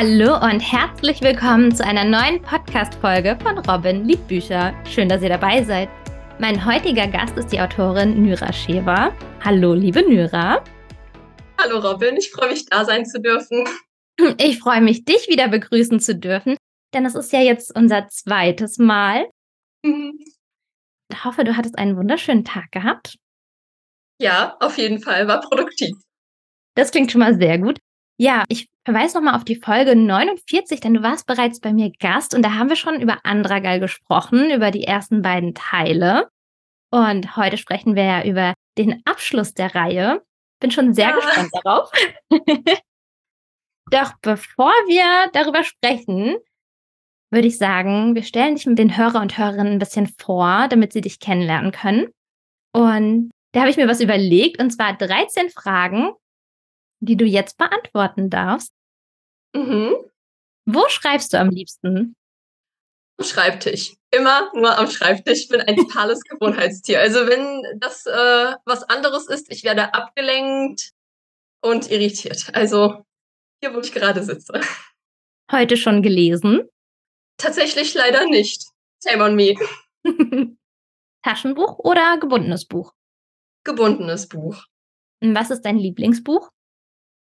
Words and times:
Hallo 0.00 0.36
und 0.36 0.60
herzlich 0.60 1.20
willkommen 1.22 1.74
zu 1.74 1.84
einer 1.84 2.04
neuen 2.04 2.40
Podcast-Folge 2.40 3.36
von 3.42 3.58
Robin 3.58 4.04
liebt 4.04 4.28
Bücher. 4.28 4.72
Schön, 4.86 5.08
dass 5.08 5.22
ihr 5.22 5.28
dabei 5.28 5.64
seid. 5.64 5.88
Mein 6.38 6.64
heutiger 6.64 7.08
Gast 7.08 7.36
ist 7.36 7.48
die 7.48 7.60
Autorin 7.60 8.22
Nyra 8.22 8.52
Schewa. 8.52 9.12
Hallo, 9.44 9.74
liebe 9.74 10.08
Nyra. 10.08 10.62
Hallo 11.60 11.80
Robin, 11.80 12.16
ich 12.16 12.30
freue 12.30 12.50
mich, 12.50 12.64
da 12.66 12.84
sein 12.84 13.06
zu 13.06 13.20
dürfen. 13.20 13.64
Ich 14.38 14.60
freue 14.60 14.82
mich, 14.82 15.04
dich 15.04 15.26
wieder 15.26 15.48
begrüßen 15.48 15.98
zu 15.98 16.14
dürfen, 16.14 16.56
denn 16.94 17.04
es 17.04 17.16
ist 17.16 17.32
ja 17.32 17.40
jetzt 17.40 17.74
unser 17.74 18.06
zweites 18.06 18.78
Mal. 18.78 19.28
Mhm. 19.84 20.16
Ich 21.10 21.24
hoffe, 21.24 21.42
du 21.42 21.56
hattest 21.56 21.76
einen 21.76 21.96
wunderschönen 21.96 22.44
Tag 22.44 22.70
gehabt. 22.70 23.16
Ja, 24.22 24.56
auf 24.60 24.78
jeden 24.78 25.00
Fall, 25.00 25.26
war 25.26 25.40
produktiv. 25.40 25.96
Das 26.76 26.92
klingt 26.92 27.10
schon 27.10 27.18
mal 27.20 27.36
sehr 27.36 27.58
gut. 27.58 27.80
Ja, 28.20 28.44
ich 28.48 28.68
verweise 28.88 29.18
nochmal 29.18 29.34
auf 29.34 29.44
die 29.44 29.60
Folge 29.60 29.94
49, 29.94 30.80
denn 30.80 30.94
du 30.94 31.02
warst 31.02 31.26
bereits 31.26 31.60
bei 31.60 31.74
mir 31.74 31.92
Gast 32.00 32.34
und 32.34 32.40
da 32.40 32.54
haben 32.54 32.70
wir 32.70 32.76
schon 32.76 33.02
über 33.02 33.18
Andragal 33.22 33.80
gesprochen, 33.80 34.50
über 34.50 34.70
die 34.70 34.84
ersten 34.84 35.20
beiden 35.20 35.52
Teile. 35.52 36.30
Und 36.90 37.36
heute 37.36 37.58
sprechen 37.58 37.96
wir 37.96 38.04
ja 38.04 38.24
über 38.24 38.54
den 38.78 39.02
Abschluss 39.04 39.52
der 39.52 39.74
Reihe. 39.74 40.22
Bin 40.58 40.70
schon 40.70 40.94
sehr 40.94 41.10
ja. 41.10 41.16
gespannt 41.16 41.50
darauf. 41.52 41.92
Doch 43.90 44.14
bevor 44.22 44.72
wir 44.86 45.30
darüber 45.34 45.64
sprechen, 45.64 46.38
würde 47.30 47.48
ich 47.48 47.58
sagen, 47.58 48.14
wir 48.14 48.22
stellen 48.22 48.54
dich 48.54 48.64
mit 48.64 48.78
den 48.78 48.96
Hörer 48.96 49.20
und 49.20 49.36
Hörerinnen 49.36 49.74
ein 49.74 49.78
bisschen 49.78 50.06
vor, 50.18 50.66
damit 50.70 50.94
sie 50.94 51.02
dich 51.02 51.20
kennenlernen 51.20 51.72
können. 51.72 52.06
Und 52.72 53.32
da 53.52 53.60
habe 53.60 53.70
ich 53.70 53.76
mir 53.76 53.86
was 53.86 54.00
überlegt, 54.00 54.62
und 54.62 54.70
zwar 54.70 54.96
13 54.96 55.50
Fragen, 55.50 56.12
die 57.00 57.18
du 57.18 57.26
jetzt 57.26 57.58
beantworten 57.58 58.30
darfst. 58.30 58.72
Mhm. 59.54 59.96
Wo 60.66 60.88
schreibst 60.88 61.32
du 61.32 61.38
am 61.38 61.50
liebsten? 61.50 62.14
Am 63.18 63.24
Schreibtisch. 63.24 63.94
Immer 64.10 64.50
nur 64.54 64.76
am 64.76 64.90
Schreibtisch. 64.90 65.40
Ich 65.40 65.48
bin 65.48 65.60
ein 65.60 65.76
totales 65.76 66.22
Gewohnheitstier. 66.22 67.00
Also 67.00 67.26
wenn 67.26 67.62
das 67.80 68.06
äh, 68.06 68.54
was 68.64 68.84
anderes 68.84 69.28
ist, 69.28 69.50
ich 69.50 69.64
werde 69.64 69.92
abgelenkt 69.94 70.90
und 71.62 71.90
irritiert. 71.90 72.50
Also 72.52 73.04
hier, 73.60 73.74
wo 73.74 73.80
ich 73.80 73.92
gerade 73.92 74.22
sitze. 74.22 74.60
Heute 75.50 75.76
schon 75.76 76.02
gelesen? 76.02 76.68
Tatsächlich 77.38 77.94
leider 77.94 78.26
nicht. 78.26 78.66
Shame 79.02 79.22
on 79.22 79.34
me. 79.34 79.54
Taschenbuch 81.24 81.78
oder 81.78 82.18
gebundenes 82.18 82.66
Buch? 82.66 82.92
Gebundenes 83.64 84.28
Buch. 84.28 84.64
Was 85.20 85.50
ist 85.50 85.62
dein 85.62 85.78
Lieblingsbuch? 85.78 86.50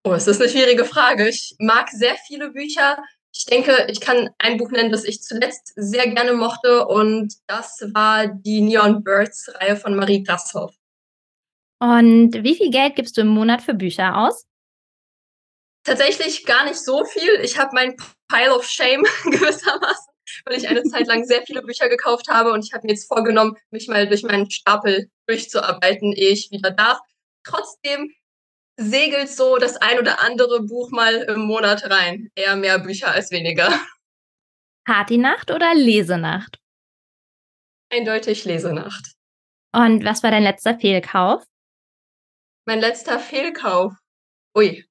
Oh, 0.04 0.14
es 0.14 0.28
ist 0.28 0.42
eine 0.42 0.50
schwierige 0.50 0.84
Frage. 0.84 1.30
Ich 1.30 1.56
mag 1.60 1.90
sehr 1.90 2.16
viele 2.28 2.52
Bücher. 2.52 2.98
Ich 3.34 3.46
denke, 3.46 3.88
ich 3.90 4.02
kann 4.02 4.32
ein 4.40 4.58
Buch 4.58 4.72
nennen, 4.72 4.92
das 4.92 5.04
ich 5.04 5.22
zuletzt 5.22 5.74
sehr 5.76 6.08
gerne 6.08 6.34
mochte 6.34 6.88
und 6.88 7.34
das 7.48 7.82
war 7.94 8.28
die 8.28 8.62
Neon 8.62 9.04
Birds 9.04 9.52
Reihe 9.56 9.78
von 9.78 9.96
Marie 9.96 10.24
Grashoff. 10.24 10.76
Und 11.80 12.44
wie 12.44 12.56
viel 12.56 12.72
Geld 12.72 12.96
gibst 12.96 13.16
du 13.18 13.22
im 13.22 13.28
Monat 13.28 13.62
für 13.62 13.74
Bücher 13.74 14.18
aus? 14.18 14.46
Tatsächlich 15.84 16.46
gar 16.46 16.66
nicht 16.66 16.78
so 16.78 17.06
viel. 17.06 17.40
Ich 17.42 17.58
habe 17.58 17.72
mein 17.74 17.96
Pile 18.28 18.56
of 18.56 18.68
Shame 18.68 19.04
gewissermaßen, 19.24 20.14
weil 20.46 20.58
ich 20.58 20.68
eine 20.68 20.84
Zeit 20.84 21.08
lang 21.08 21.26
sehr 21.26 21.44
viele 21.44 21.62
Bücher 21.62 21.90
gekauft 21.90 22.28
habe 22.28 22.52
und 22.52 22.66
ich 22.66 22.74
habe 22.74 22.86
mir 22.86 22.94
jetzt 22.94 23.08
vorgenommen, 23.08 23.56
mich 23.70 23.88
mal 23.88 24.08
durch 24.08 24.24
meinen 24.24 24.50
Stapel 24.50 25.10
durchzuarbeiten, 25.28 26.12
ehe 26.12 26.32
ich 26.32 26.50
wieder 26.52 26.72
darf. 26.72 27.00
Trotzdem 27.44 28.14
segelt 28.82 29.30
so 29.30 29.58
das 29.58 29.78
ein 29.78 30.00
oder 30.00 30.22
andere 30.24 30.64
Buch 30.64 30.92
mal 30.92 31.14
im 31.14 31.42
Monat 31.42 31.90
rein. 31.90 32.30
Eher 32.36 32.56
mehr 32.56 32.80
Bücher 32.80 33.12
als 33.12 33.32
weniger. 33.32 33.70
Partynacht 34.86 35.52
oder 35.52 35.74
Lesenacht? 35.76 36.60
Eindeutig 37.90 38.46
Lesenacht. 38.46 39.14
Und 39.74 40.04
was 40.04 40.24
war 40.24 40.32
dein 40.32 40.44
letzter 40.44 40.78
Fehlkauf? 40.78 41.44
Mein 42.66 42.80
letzter 42.80 43.20
Fehlkauf. 43.20 43.94
Ui. 44.56 44.86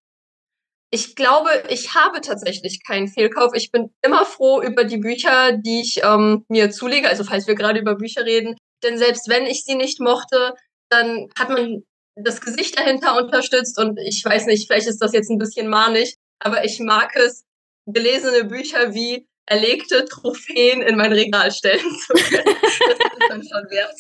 Ich 0.93 1.15
glaube, 1.15 1.51
ich 1.69 1.95
habe 1.95 2.21
tatsächlich 2.21 2.85
keinen 2.85 3.09
Fehlkauf. 3.09 3.53
Ich 3.55 3.71
bin 3.71 3.95
immer 4.03 4.25
froh 4.25 4.61
über 4.61 4.85
die 4.85 4.97
Bücher, 4.99 5.53
die 5.53 5.83
ich 5.83 6.03
ähm, 6.03 6.45
mir 6.49 6.71
zulege. 6.71 7.09
Also 7.09 7.25
falls 7.25 7.47
wir 7.47 7.55
gerade 7.55 7.79
über 7.79 7.95
Bücher 7.95 8.25
reden. 8.25 8.57
Denn 8.83 8.99
selbst 8.99 9.29
wenn 9.29 9.47
ich 9.47 9.65
sie 9.65 9.77
nicht 9.77 10.01
mochte, 10.01 10.55
dann 10.91 11.29
hat 11.39 11.51
man 11.51 11.85
das 12.23 12.41
Gesicht 12.41 12.79
dahinter 12.79 13.17
unterstützt 13.17 13.79
und 13.79 13.99
ich 13.99 14.25
weiß 14.25 14.47
nicht, 14.47 14.67
vielleicht 14.67 14.89
ist 14.89 15.01
das 15.03 15.13
jetzt 15.13 15.31
ein 15.31 15.39
bisschen 15.39 15.69
manisch, 15.69 16.15
aber 16.39 16.65
ich 16.65 16.81
mag 16.81 17.15
es, 17.17 17.45
gelesene 17.87 18.45
Bücher 18.45 18.95
wie 18.95 19.27
erlegte 19.47 20.05
Trophäen 20.05 20.83
in 20.83 20.97
mein 20.97 21.13
Regal 21.13 21.51
stellen 21.51 21.81
zu 21.81 22.13
können. 22.13 22.45
das 22.63 22.73
ist 22.73 23.29
dann 23.29 23.43
schon 23.43 23.71
wert. 23.71 23.97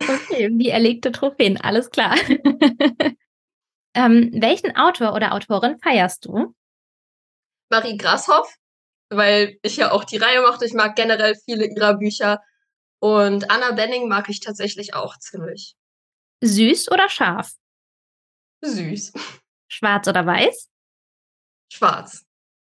Okay, 0.00 0.50
wie 0.52 0.68
erlegte 0.68 1.12
Trophäen, 1.12 1.58
alles 1.58 1.90
klar. 1.90 2.16
ähm, 3.94 4.30
welchen 4.32 4.76
Autor 4.76 5.14
oder 5.14 5.34
Autorin 5.34 5.78
feierst 5.78 6.24
du? 6.24 6.54
Marie 7.70 7.96
Grashoff, 7.96 8.52
weil 9.10 9.58
ich 9.62 9.76
ja 9.76 9.92
auch 9.92 10.04
die 10.04 10.16
Reihe 10.16 10.40
mochte. 10.40 10.64
Ich 10.64 10.74
mag 10.74 10.96
generell 10.96 11.36
viele 11.44 11.66
ihrer 11.66 11.94
Bücher. 11.94 12.40
Und 12.98 13.50
Anna 13.50 13.72
Benning 13.72 14.08
mag 14.08 14.28
ich 14.28 14.40
tatsächlich 14.40 14.94
auch 14.94 15.18
ziemlich. 15.18 15.76
Süß 16.42 16.90
oder 16.90 17.08
scharf? 17.08 17.52
Süß. 18.62 19.12
Schwarz 19.68 20.08
oder 20.08 20.26
weiß? 20.26 20.68
Schwarz. 21.72 22.26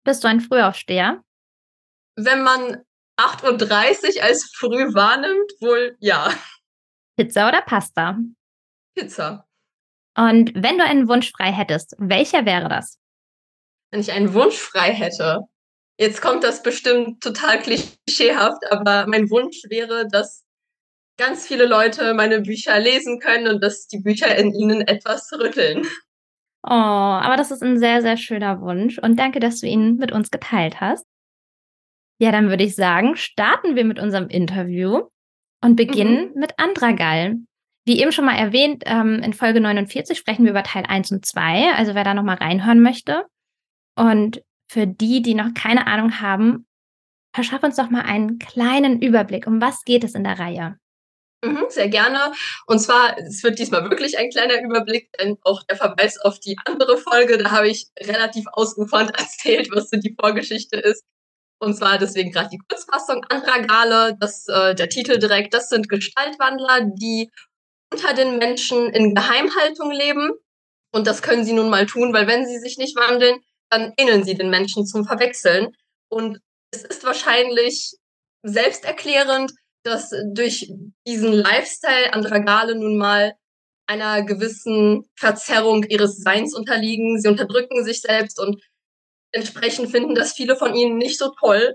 Bist 0.04 0.25
du 0.25 0.28
ein 0.28 0.41
Frühaufsteher? 0.41 1.22
Wenn 2.16 2.43
man 2.43 2.84
8.30 3.19 4.16
Uhr 4.16 4.22
als 4.22 4.50
früh 4.54 4.94
wahrnimmt, 4.94 5.53
wohl 5.60 5.97
ja. 6.00 6.32
Pizza 7.16 7.48
oder 7.48 7.62
Pasta? 7.62 8.19
Pizza. 8.94 9.47
Und 10.16 10.53
wenn 10.54 10.78
du 10.78 10.84
einen 10.84 11.09
Wunsch 11.09 11.31
frei 11.31 11.53
hättest, 11.53 11.94
welcher 11.98 12.44
wäre 12.47 12.69
das? 12.69 12.98
Wenn 13.91 14.00
ich 14.00 14.10
einen 14.12 14.32
Wunsch 14.34 14.56
frei 14.56 14.92
hätte, 14.92 15.42
jetzt 15.98 16.21
kommt 16.22 16.44
das 16.44 16.62
bestimmt 16.62 17.22
total 17.22 17.60
klischeehaft, 17.60 18.71
aber 18.71 19.06
mein 19.06 19.31
Wunsch 19.31 19.62
wäre, 19.69 20.09
dass 20.09 20.44
ganz 21.19 21.47
viele 21.47 21.66
Leute 21.66 22.15
meine 22.15 22.41
Bücher 22.41 22.78
lesen 22.78 23.21
können 23.21 23.48
und 23.48 23.62
dass 23.62 23.87
die 23.87 24.00
Bücher 24.00 24.37
in 24.37 24.54
ihnen 24.54 24.81
etwas 24.82 25.31
rütteln. 25.32 25.87
Oh, 26.62 26.69
aber 26.72 27.37
das 27.37 27.50
ist 27.50 27.62
ein 27.62 27.78
sehr, 27.78 28.03
sehr 28.03 28.16
schöner 28.16 28.60
Wunsch 28.60 28.98
und 28.98 29.19
danke, 29.19 29.41
dass 29.41 29.60
du 29.60 29.66
ihn 29.66 29.97
mit 29.97 30.12
uns 30.12 30.31
geteilt 30.31 30.81
hast. 30.81 31.06
Ja, 32.21 32.32
dann 32.32 32.50
würde 32.50 32.65
ich 32.65 32.75
sagen, 32.75 33.16
starten 33.16 33.76
wir 33.76 33.84
mit 33.84 33.98
unserem 33.98 34.28
Interview 34.28 35.09
und 35.62 35.76
beginnen 35.76 36.32
mhm. 36.34 36.41
mit 36.41 36.59
Andragal. 36.59 37.37
Wie 37.87 38.00
eben 38.00 38.12
schon 38.12 38.27
mal 38.27 38.37
erwähnt, 38.37 38.82
ähm, 38.87 39.22
in 39.22 39.32
Folge 39.32 39.60
49 39.60 40.19
sprechen 40.19 40.44
wir 40.44 40.50
über 40.50 40.62
Teil 40.62 40.84
1 40.87 41.12
und 41.12 41.25
2, 41.25 41.72
also 41.75 41.94
wer 41.94 42.04
da 42.04 42.12
nochmal 42.12 42.37
reinhören 42.37 42.82
möchte. 42.82 43.25
Und 43.97 44.42
für 44.71 44.87
die, 44.87 45.22
die 45.22 45.34
noch 45.34 45.54
keine 45.54 45.87
Ahnung 45.87 46.21
haben, 46.21 46.66
verschaff 47.34 47.62
uns 47.62 47.77
doch 47.77 47.91
mal 47.91 48.03
einen 48.03 48.38
kleinen 48.38 49.00
Überblick, 49.00 49.47
um 49.47 49.60
was 49.60 49.82
geht 49.84 50.04
es 50.04 50.15
in 50.15 50.25
der 50.25 50.38
Reihe. 50.38 50.77
Mhm, 51.43 51.67
sehr 51.71 51.89
gerne. 51.89 52.33
Und 52.67 52.81
zwar, 52.81 53.17
es 53.19 53.43
wird 53.43 53.59
diesmal 53.59 53.89
wirklich 53.89 54.19
ein 54.19 54.31
kleiner 54.31 54.61
Überblick, 54.62 55.11
denn 55.19 55.39
auch 55.43 55.62
der 55.62 55.77
Verweis 55.77 56.19
auf 56.19 56.39
die 56.39 56.56
andere 56.67 56.99
Folge, 56.99 57.39
da 57.39 57.51
habe 57.51 57.69
ich 57.69 57.87
relativ 57.99 58.45
ausufernd 58.53 59.11
erzählt, 59.19 59.71
was 59.73 59.89
so 59.89 59.97
die 59.97 60.15
Vorgeschichte 60.19 60.77
ist. 60.77 61.05
Und 61.59 61.75
zwar 61.75 61.99
deswegen 61.99 62.33
gerade 62.33 62.51
die 62.51 62.61
Kurzfassung 62.69 63.25
Andragale, 63.28 64.17
das 64.19 64.49
äh, 64.49 64.75
der 64.75 64.89
Titel 64.89 65.19
direkt, 65.19 65.53
das 65.55 65.69
sind 65.69 65.89
Gestaltwandler, 65.89 66.81
die 66.95 67.31
unter 67.93 68.15
den 68.15 68.39
Menschen 68.39 68.91
in 68.91 69.15
Geheimhaltung 69.15 69.91
leben. 69.91 70.31
Und 70.93 71.07
das 71.07 71.22
können 71.22 71.45
sie 71.45 71.53
nun 71.53 71.71
mal 71.71 71.87
tun, 71.87 72.13
weil 72.13 72.27
wenn 72.27 72.47
sie 72.47 72.59
sich 72.59 72.78
nicht 72.78 72.97
wandeln, 72.97 73.41
dann 73.71 73.92
ähneln 73.97 74.25
sie 74.25 74.34
den 74.34 74.51
Menschen 74.51 74.87
zum 74.87 75.04
Verwechseln. 75.04 75.75
Und 76.09 76.41
es 76.72 76.83
ist 76.83 77.04
wahrscheinlich 77.04 77.95
selbsterklärend, 78.42 79.53
dass 79.82 80.10
durch 80.32 80.72
diesen 81.06 81.32
Lifestyle 81.32 82.12
Andragale 82.12 82.74
nun 82.74 82.97
mal 82.97 83.34
einer 83.86 84.22
gewissen 84.22 85.09
Verzerrung 85.16 85.84
ihres 85.84 86.18
Seins 86.18 86.54
unterliegen. 86.54 87.21
Sie 87.21 87.28
unterdrücken 87.28 87.84
sich 87.84 88.03
selbst 88.03 88.38
und 88.38 88.62
entsprechend 89.32 89.91
finden 89.91 90.15
das 90.15 90.32
viele 90.32 90.56
von 90.56 90.74
ihnen 90.74 90.97
nicht 90.97 91.18
so 91.18 91.32
toll. 91.41 91.74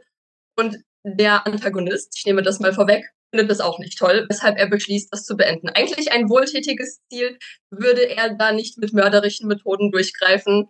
Und 0.58 0.78
der 1.04 1.46
Antagonist, 1.46 2.14
ich 2.18 2.26
nehme 2.26 2.42
das 2.42 2.60
mal 2.60 2.74
vorweg, 2.74 3.06
findet 3.32 3.52
das 3.52 3.60
auch 3.60 3.80
nicht 3.80 3.98
toll, 3.98 4.26
weshalb 4.30 4.58
er 4.58 4.70
beschließt, 4.70 5.12
das 5.12 5.26
zu 5.26 5.36
beenden. 5.36 5.70
Eigentlich 5.70 6.12
ein 6.12 6.30
wohltätiges 6.30 7.02
Ziel, 7.10 7.38
würde 7.70 8.10
er 8.10 8.36
da 8.36 8.54
nicht 8.54 8.78
mit 8.78 8.94
mörderischen 8.94 9.48
Methoden 9.48 9.92
durchgreifen, 9.92 10.70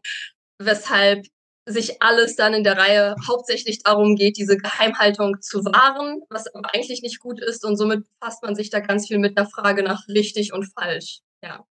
weshalb 0.59 1.27
sich 1.65 2.01
alles 2.01 2.35
dann 2.35 2.53
in 2.53 2.63
der 2.63 2.77
Reihe 2.77 3.15
hauptsächlich 3.27 3.81
darum 3.81 4.15
geht, 4.15 4.38
diese 4.38 4.57
Geheimhaltung 4.57 5.41
zu 5.41 5.65
wahren, 5.65 6.21
was 6.29 6.53
aber 6.53 6.73
eigentlich 6.73 7.01
nicht 7.01 7.19
gut 7.19 7.41
ist 7.41 7.65
und 7.65 7.75
somit 7.75 8.06
befasst 8.19 8.44
man 8.44 8.56
sich 8.56 8.69
da 8.69 8.79
ganz 8.79 9.07
viel 9.07 9.17
mit 9.17 9.38
der 9.38 9.47
Frage 9.47 9.83
nach 9.83 10.07
richtig 10.07 10.53
und 10.53 10.71
falsch. 10.73 11.21
Ja. 11.44 11.65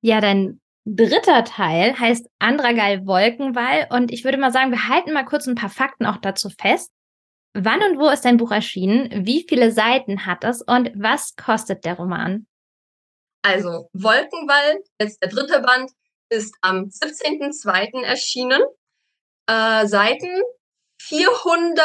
Ja, 0.00 0.20
dein 0.20 0.60
dritter 0.84 1.44
Teil 1.44 1.98
heißt 1.98 2.28
Andragal 2.38 3.06
Wolkenwall 3.06 3.88
und 3.90 4.12
ich 4.12 4.24
würde 4.24 4.38
mal 4.38 4.52
sagen, 4.52 4.70
wir 4.70 4.88
halten 4.88 5.12
mal 5.12 5.24
kurz 5.24 5.46
ein 5.46 5.56
paar 5.56 5.70
Fakten 5.70 6.06
auch 6.06 6.18
dazu 6.18 6.48
fest. 6.48 6.92
Wann 7.54 7.82
und 7.82 7.98
wo 7.98 8.08
ist 8.08 8.24
dein 8.24 8.36
Buch 8.36 8.52
erschienen? 8.52 9.26
Wie 9.26 9.44
viele 9.48 9.72
Seiten 9.72 10.26
hat 10.26 10.44
es 10.44 10.62
und 10.62 10.92
was 10.94 11.34
kostet 11.34 11.84
der 11.84 11.94
Roman? 11.94 12.46
Also 13.42 13.88
Wolkenwall, 13.92 14.78
jetzt 15.00 15.22
der 15.22 15.30
dritte 15.30 15.60
Band, 15.60 15.90
ist 16.30 16.54
am 16.60 16.84
17.02. 16.84 18.04
erschienen. 18.04 18.62
Äh, 19.48 19.86
Seiten 19.86 20.42
400 21.00 21.82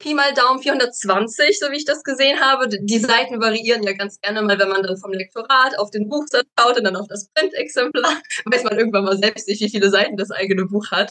Pi 0.00 0.12
mal 0.12 0.34
Daumen 0.34 0.60
420, 0.60 1.58
so 1.58 1.70
wie 1.70 1.76
ich 1.76 1.84
das 1.84 2.02
gesehen 2.02 2.40
habe. 2.40 2.68
Die 2.68 2.98
Seiten 2.98 3.40
variieren 3.40 3.82
ja 3.84 3.92
ganz 3.92 4.20
gerne 4.20 4.42
mal, 4.42 4.58
wenn 4.58 4.68
man 4.68 4.82
dann 4.82 4.98
vom 4.98 5.12
Lektorat 5.12 5.78
auf 5.78 5.90
den 5.90 6.08
Buchsatz 6.08 6.46
schaut 6.58 6.76
und 6.76 6.84
dann 6.84 6.96
auf 6.96 7.06
das 7.08 7.28
Printexemplar, 7.30 8.20
weiß 8.44 8.64
man 8.64 8.78
irgendwann 8.78 9.04
mal 9.04 9.16
selbst 9.16 9.48
nicht, 9.48 9.62
wie 9.62 9.70
viele 9.70 9.90
Seiten 9.90 10.16
das 10.16 10.30
eigene 10.30 10.66
Buch 10.66 10.90
hat. 10.90 11.10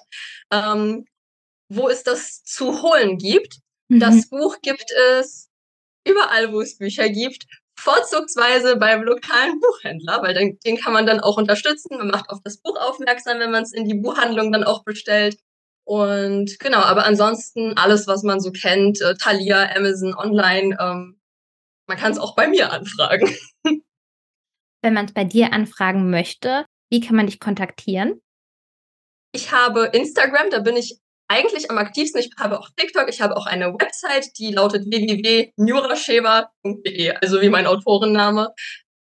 Ähm, 0.52 1.06
wo 1.70 1.90
es 1.90 2.04
das 2.04 2.44
zu 2.44 2.81
holen 2.81 3.18
gibt. 3.18 3.60
Mhm. 3.88 4.00
Das 4.00 4.30
Buch 4.30 4.58
gibt 4.62 4.92
es 4.92 5.50
überall, 6.06 6.52
wo 6.52 6.62
es 6.62 6.78
Bücher 6.78 7.10
gibt, 7.10 7.46
vorzugsweise 7.84 8.78
beim 8.78 9.04
lokalen 9.04 9.60
Buchhändler, 9.60 10.22
weil 10.24 10.34
den, 10.34 10.58
den 10.66 10.78
kann 10.78 10.94
man 10.94 11.06
dann 11.06 11.20
auch 11.20 11.38
unterstützen. 11.38 11.98
Man 11.98 12.08
macht 12.08 12.30
auf 12.30 12.40
das 12.44 12.58
Buch 12.58 12.78
aufmerksam, 12.80 13.40
wenn 13.40 13.52
man 13.52 13.64
es 13.64 13.74
in 13.74 13.86
die 13.86 13.96
Buchhandlung 13.96 14.52
dann 14.52 14.64
auch 14.64 14.84
bestellt. 14.84 15.38
Und 15.86 16.58
genau, 16.60 16.80
aber 16.80 17.06
ansonsten 17.06 17.78
alles, 17.78 18.08
was 18.08 18.24
man 18.24 18.40
so 18.40 18.52
kennt, 18.52 19.02
äh, 19.02 19.16
Thalia, 19.16 19.70
Amazon, 19.76 20.16
online, 20.16 20.78
ähm, 20.80 21.20
man 21.88 21.98
kann 21.98 22.14
es 22.14 22.18
auch 22.18 22.36
bei 22.36 22.48
mir 22.48 22.72
anfragen. 22.72 23.36
Wenn 24.82 24.94
man 24.94 25.06
es 25.06 25.14
bei 25.14 25.26
dir 25.26 25.52
anfragen 25.52 26.10
möchte, 26.10 26.66
wie 26.90 27.02
kann 27.02 27.18
man 27.18 27.28
dich 27.28 27.40
kontaktieren? 27.40 28.22
Ich 29.34 29.52
habe 29.52 29.86
Instagram, 29.94 30.50
da 30.52 30.60
bin 30.60 30.78
ich 30.78 31.00
eigentlich 31.28 31.70
am 31.72 31.78
aktivsten. 31.78 32.22
Ich 32.22 32.31
habe 32.40 32.60
auch 32.60 32.70
TikTok, 32.75 33.08
ich 33.10 33.22
habe 33.22 33.38
auch 33.38 33.46
eine 33.46 33.74
Website, 33.74 34.38
die 34.38 34.52
lautet 34.52 34.86
www.nuraschewa.de, 34.86 37.12
also 37.22 37.42
wie 37.42 37.50
mein 37.50 37.68
Autorenname. 37.68 38.54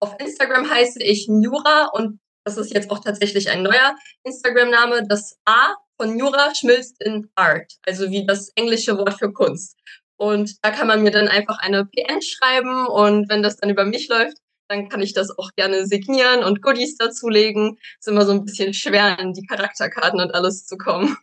Auf 0.01 0.17
Instagram 0.19 0.71
heiße 0.71 1.03
ich 1.03 1.29
Nura 1.29 1.91
und 1.93 2.21
das 2.45 2.57
ist 2.57 2.73
jetzt 2.73 2.91
auch 2.91 3.01
tatsächlich 3.01 3.51
ein 3.51 3.63
neuer 3.63 3.95
Instagram-Name. 4.25 5.07
Das 5.07 5.39
A 5.45 5.75
von 6.01 6.19
Jura 6.19 6.55
schmilzt 6.55 7.03
in 7.03 7.29
Art, 7.35 7.73
also 7.87 8.11
wie 8.11 8.27
das 8.27 8.51
englische 8.55 8.97
Wort 8.97 9.19
für 9.19 9.33
Kunst. 9.33 9.77
Und 10.17 10.57
da 10.63 10.71
kann 10.71 10.87
man 10.87 11.03
mir 11.03 11.11
dann 11.11 11.29
einfach 11.29 11.59
eine 11.59 11.87
PN 11.87 12.23
schreiben 12.23 12.87
und 12.87 13.29
wenn 13.29 13.43
das 13.43 13.57
dann 13.57 13.71
über 13.71 13.85
mich 13.85 14.09
läuft, 14.09 14.39
dann 14.69 14.89
kann 14.89 15.03
ich 15.03 15.15
das 15.15 15.37
auch 15.37 15.51
gerne 15.57 15.87
signieren 15.87 16.45
und 16.45 16.63
Goodies 16.63 16.97
dazulegen. 16.97 17.79
Ist 17.99 18.09
immer 18.09 18.25
so 18.25 18.33
ein 18.33 18.45
bisschen 18.45 18.73
schwer, 18.73 19.19
in 19.19 19.33
die 19.33 19.47
Charakterkarten 19.47 20.21
und 20.21 20.35
alles 20.35 20.67
zu 20.67 20.77
kommen. 20.77 21.17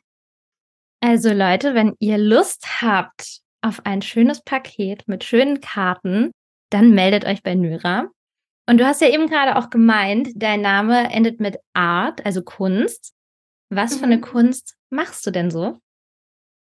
Also 1.07 1.31
Leute, 1.31 1.73
wenn 1.73 1.95
ihr 1.99 2.17
Lust 2.17 2.81
habt 2.81 3.39
auf 3.61 3.85
ein 3.85 4.01
schönes 4.01 4.41
Paket 4.41 5.07
mit 5.07 5.23
schönen 5.23 5.61
Karten, 5.61 6.31
dann 6.69 6.91
meldet 6.91 7.23
euch 7.23 7.43
bei 7.43 7.55
Nyra. 7.55 8.09
Und 8.69 8.77
du 8.77 8.85
hast 8.85 8.99
ja 8.99 9.07
eben 9.07 9.29
gerade 9.29 9.55
auch 9.55 9.69
gemeint, 9.69 10.27
dein 10.35 10.59
Name 10.59 11.09
endet 11.09 11.39
mit 11.39 11.59
Art, 11.73 12.25
also 12.25 12.41
Kunst. 12.41 13.13
Was 13.69 13.93
mhm. 13.93 13.99
für 13.99 14.03
eine 14.03 14.17
mhm. 14.17 14.21
Kunst 14.21 14.75
machst 14.89 15.25
du 15.25 15.31
denn 15.31 15.49
so? 15.49 15.79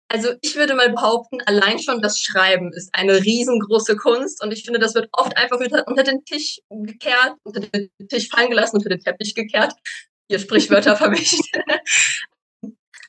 Also 0.07 0.29
ich 0.39 0.55
würde 0.55 0.75
mal 0.75 0.93
behaupten, 0.93 1.41
allein 1.41 1.79
schon 1.79 2.01
das 2.01 2.21
Schreiben 2.21 2.71
ist 2.71 2.89
eine 2.93 3.21
riesengroße 3.21 3.97
Kunst 3.97 4.41
und 4.41 4.53
ich 4.53 4.63
finde, 4.63 4.79
das 4.79 4.95
wird 4.95 5.09
oft 5.11 5.35
einfach 5.35 5.59
unter, 5.59 6.03
den 6.03 6.23
Tisch 6.23 6.61
gekehrt, 6.69 7.35
unter 7.43 7.59
den 7.59 7.89
Tisch 8.07 8.29
fallen 8.29 8.51
gelassen, 8.51 8.77
unter 8.77 8.87
den 8.87 9.01
Teppich 9.01 9.35
gekehrt. 9.35 9.73
Hier 10.29 10.39
Sprichwörter 10.39 10.95
vermischt. 10.95 11.43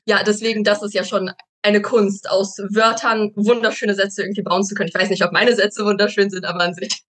ja, 0.09 0.23
deswegen, 0.23 0.65
das 0.65 0.83
ist 0.83 0.95
ja 0.95 1.05
schon 1.05 1.31
eine 1.63 1.83
Kunst, 1.83 2.31
aus 2.31 2.57
Wörtern 2.59 3.33
wunderschöne 3.37 3.95
Sätze 3.95 4.23
irgendwie 4.23 4.43
bauen 4.43 4.65
zu 4.65 4.75
können. 4.75 4.89
Ich 4.89 4.95
weiß 4.95 5.11
nicht, 5.11 5.23
ob 5.23 5.33
meine 5.33 5.55
Sätze 5.55 5.85
wunderschön 5.85 6.31
sind, 6.31 6.47
aber 6.47 6.61
an 6.61 6.75
sich. 6.75 7.03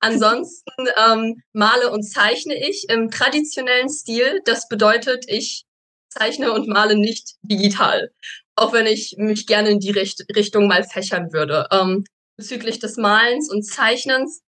Ansonsten 0.00 0.70
ähm, 1.10 1.42
male 1.54 1.90
und 1.90 2.02
zeichne 2.02 2.54
ich 2.68 2.86
im 2.90 3.10
traditionellen 3.10 3.88
Stil. 3.88 4.40
Das 4.44 4.68
bedeutet, 4.68 5.24
ich 5.28 5.64
zeichne 6.10 6.52
und 6.52 6.68
male 6.68 6.96
nicht 6.96 7.36
digital. 7.42 8.10
Auch 8.54 8.74
wenn 8.74 8.86
ich 8.86 9.14
mich 9.16 9.46
gerne 9.46 9.70
in 9.70 9.80
die 9.80 9.90
Richt 9.90 10.24
Richtung 10.34 10.66
mal 10.66 10.84
fächern 10.84 11.32
würde. 11.32 11.66
Ähm, 11.72 12.04
bezüglich 12.36 12.78
des 12.80 12.98
Malens 12.98 13.50
und 13.50 13.62
Zeichnens, 13.62 14.42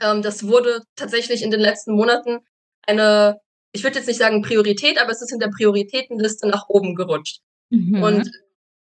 ähm, 0.00 0.20
das 0.20 0.46
wurde 0.46 0.82
tatsächlich 0.96 1.42
in 1.42 1.50
den 1.50 1.60
letzten 1.60 1.94
Monaten 1.94 2.40
eine, 2.86 3.40
ich 3.72 3.82
würde 3.82 3.98
jetzt 3.98 4.06
nicht 4.06 4.18
sagen 4.18 4.42
Priorität, 4.42 5.00
aber 5.00 5.10
es 5.10 5.22
ist 5.22 5.32
in 5.32 5.38
der 5.38 5.48
Prioritätenliste 5.48 6.46
nach 6.46 6.68
oben 6.68 6.94
gerutscht. 6.94 7.40
Mhm. 7.70 8.02
Und 8.02 8.30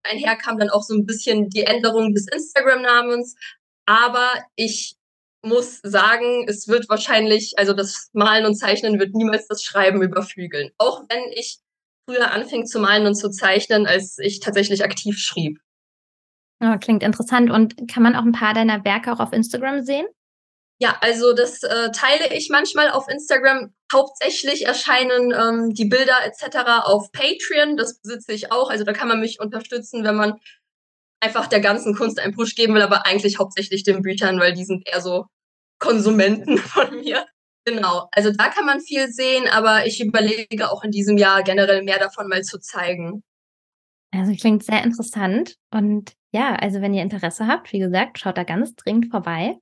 einher 0.03 0.37
kam 0.37 0.59
dann 0.59 0.71
auch 0.71 0.83
so 0.83 0.95
ein 0.95 1.07
bisschen 1.07 1.49
die 1.49 1.65
Änderung 1.65 2.15
des 2.15 2.27
Instagram-Namens. 2.29 3.37
Aber 3.87 4.29
ich 4.57 4.97
muss 5.43 5.81
sagen, 5.83 6.47
es 6.49 6.69
wird 6.69 6.89
wahrscheinlich, 6.89 7.59
also 7.59 7.73
das 7.73 8.11
Malen 8.13 8.47
und 8.47 8.57
Zeichnen 8.57 8.99
wird 8.99 9.15
niemals 9.15 9.47
das 9.47 9.63
Schreiben 9.63 10.03
überflügeln. 10.03 10.71
Auch 10.79 11.03
wenn 11.09 11.23
ich 11.35 11.59
früher 12.07 12.31
anfing 12.33 12.67
zu 12.67 12.81
malen 12.81 13.07
und 13.07 13.15
zu 13.15 13.31
zeichnen, 13.31 13.87
als 13.87 14.19
ich 14.19 14.41
tatsächlich 14.41 14.85
aktiv 14.85 15.19
schrieb. 15.19 15.61
Oh, 16.61 16.77
klingt 16.79 17.03
interessant. 17.03 17.51
Und 17.51 17.89
kann 17.89 18.03
man 18.03 18.17
auch 18.17 18.25
ein 18.25 18.33
paar 18.33 18.55
deiner 18.55 18.85
Werke 18.85 19.13
auch 19.13 19.21
auf 19.21 19.33
Instagram 19.33 19.83
sehen? 19.83 20.07
Ja, 20.81 20.97
also 21.01 21.33
das 21.33 21.63
äh, 21.63 21.91
teile 21.93 22.35
ich 22.35 22.49
manchmal 22.51 22.91
auf 22.91 23.09
Instagram. 23.09 23.73
Hauptsächlich 23.93 24.67
erscheinen 24.67 25.33
ähm, 25.33 25.73
die 25.73 25.85
Bilder 25.85 26.17
etc. 26.25 26.83
auf 26.85 27.13
Patreon. 27.13 27.77
Das 27.77 28.01
besitze 28.01 28.33
ich 28.33 28.51
auch. 28.51 28.71
Also 28.71 28.85
da 28.85 28.93
kann 28.93 29.09
man 29.09 29.21
mich 29.21 29.39
unterstützen, 29.41 30.05
wenn 30.05 30.17
man 30.17 30.41
einfach 31.21 31.47
der 31.47 31.61
ganzen 31.61 31.95
Kunst 31.95 32.19
einen 32.19 32.35
Push 32.35 32.55
geben 32.55 32.75
will, 32.75 32.83
aber 32.83 33.07
eigentlich 33.07 33.39
hauptsächlich 33.39 33.85
den 33.85 34.03
Büchern, 34.03 34.41
weil 34.41 34.53
die 34.53 34.65
sind 34.65 34.87
eher 34.87 35.01
so 35.01 35.27
Konsumenten 35.79 36.59
von 36.59 37.01
mir. 37.01 37.27
Genau, 37.67 38.09
also 38.13 38.31
da 38.31 38.49
kann 38.49 38.67
man 38.67 38.81
viel 38.81 39.09
sehen, 39.09 39.49
aber 39.49 39.87
ich 39.87 40.01
überlege 40.01 40.71
auch 40.71 40.85
in 40.85 40.91
diesem 40.91 41.17
Jahr 41.17 41.43
generell 41.43 41.83
mehr 41.83 41.99
davon 41.99 42.29
mal 42.29 42.43
zu 42.43 42.59
zeigen. 42.61 43.23
Also 44.11 44.33
klingt 44.35 44.65
sehr 44.65 44.85
interessant. 44.85 45.57
Und 45.71 46.13
ja, 46.33 46.55
also 46.57 46.83
wenn 46.83 46.93
ihr 46.93 47.03
Interesse 47.03 47.47
habt, 47.47 47.73
wie 47.73 47.79
gesagt, 47.79 48.19
schaut 48.19 48.37
da 48.37 48.45
ganz 48.45 48.75
dringend 48.75 49.11
vorbei. 49.11 49.57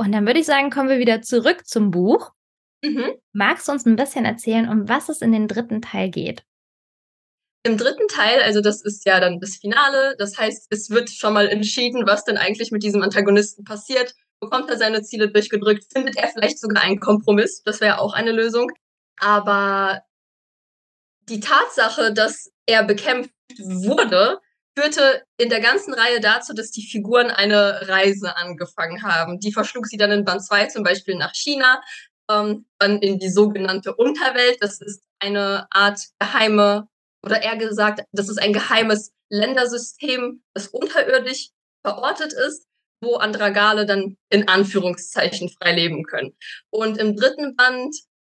Und 0.00 0.12
dann 0.12 0.26
würde 0.26 0.40
ich 0.40 0.46
sagen, 0.46 0.70
kommen 0.70 0.88
wir 0.88 0.98
wieder 0.98 1.22
zurück 1.22 1.66
zum 1.66 1.90
Buch. 1.90 2.32
Mhm. 2.82 3.14
Magst 3.32 3.68
du 3.68 3.72
uns 3.72 3.86
ein 3.86 3.96
bisschen 3.96 4.24
erzählen, 4.24 4.68
um 4.68 4.88
was 4.88 5.08
es 5.08 5.20
in 5.20 5.32
den 5.32 5.46
dritten 5.46 5.82
Teil 5.82 6.10
geht? 6.10 6.44
Im 7.62 7.76
dritten 7.76 8.08
Teil, 8.08 8.40
also 8.40 8.62
das 8.62 8.82
ist 8.82 9.04
ja 9.04 9.20
dann 9.20 9.38
das 9.38 9.56
Finale, 9.56 10.16
das 10.18 10.38
heißt, 10.38 10.68
es 10.70 10.88
wird 10.88 11.10
schon 11.10 11.34
mal 11.34 11.46
entschieden, 11.46 12.06
was 12.06 12.24
denn 12.24 12.38
eigentlich 12.38 12.72
mit 12.72 12.82
diesem 12.82 13.02
Antagonisten 13.02 13.64
passiert 13.64 14.14
bekommt 14.40 14.70
er 14.70 14.78
seine 14.78 15.02
Ziele 15.02 15.30
durchgedrückt, 15.30 15.84
findet 15.92 16.16
er 16.16 16.28
vielleicht 16.28 16.58
sogar 16.58 16.82
einen 16.82 16.98
Kompromiss. 16.98 17.62
Das 17.62 17.80
wäre 17.80 18.00
auch 18.00 18.14
eine 18.14 18.32
Lösung. 18.32 18.72
Aber 19.18 20.02
die 21.28 21.40
Tatsache, 21.40 22.12
dass 22.12 22.50
er 22.66 22.82
bekämpft 22.82 23.30
wurde, 23.58 24.40
führte 24.80 25.22
in 25.36 25.48
der 25.48 25.60
ganzen 25.60 25.92
Reihe 25.94 26.20
dazu, 26.20 26.54
dass 26.54 26.70
die 26.70 26.86
Figuren 26.86 27.30
eine 27.30 27.88
Reise 27.88 28.36
angefangen 28.36 29.02
haben. 29.02 29.38
Die 29.40 29.52
verschlug 29.52 29.86
sie 29.86 29.96
dann 29.96 30.10
in 30.10 30.24
Band 30.24 30.44
2 30.44 30.66
zum 30.66 30.82
Beispiel 30.82 31.16
nach 31.16 31.34
China, 31.34 31.82
ähm, 32.30 32.66
dann 32.78 32.98
in 33.00 33.18
die 33.18 33.30
sogenannte 33.30 33.94
Unterwelt. 33.94 34.58
Das 34.60 34.80
ist 34.80 35.02
eine 35.18 35.66
Art 35.70 36.00
geheime, 36.18 36.88
oder 37.24 37.42
eher 37.42 37.56
gesagt, 37.56 38.02
das 38.12 38.28
ist 38.30 38.40
ein 38.40 38.54
geheimes 38.54 39.12
Ländersystem, 39.28 40.42
das 40.54 40.68
unterirdisch 40.68 41.50
verortet 41.84 42.32
ist 42.32 42.66
wo 43.02 43.16
Andragale 43.16 43.86
dann 43.86 44.16
in 44.28 44.48
Anführungszeichen 44.48 45.48
frei 45.48 45.72
leben 45.72 46.04
können. 46.04 46.36
Und 46.70 46.98
im 46.98 47.16
dritten 47.16 47.56
Band 47.56 47.94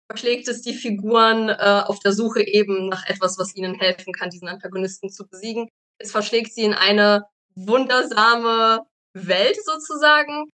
verschlägt 0.09 0.47
es 0.47 0.61
die 0.61 0.73
Figuren 0.73 1.49
äh, 1.49 1.83
auf 1.85 1.99
der 1.99 2.13
Suche 2.13 2.45
eben 2.47 2.87
nach 2.87 3.05
etwas, 3.07 3.37
was 3.37 3.55
ihnen 3.55 3.75
helfen 3.75 4.13
kann, 4.13 4.29
diesen 4.29 4.47
Antagonisten 4.47 5.09
zu 5.09 5.27
besiegen. 5.27 5.69
Es 6.03 6.11
verschlägt 6.11 6.53
sie 6.53 6.63
in 6.63 6.73
eine 6.73 7.25
wundersame 7.55 8.81
Welt 9.13 9.57
sozusagen, 9.63 10.49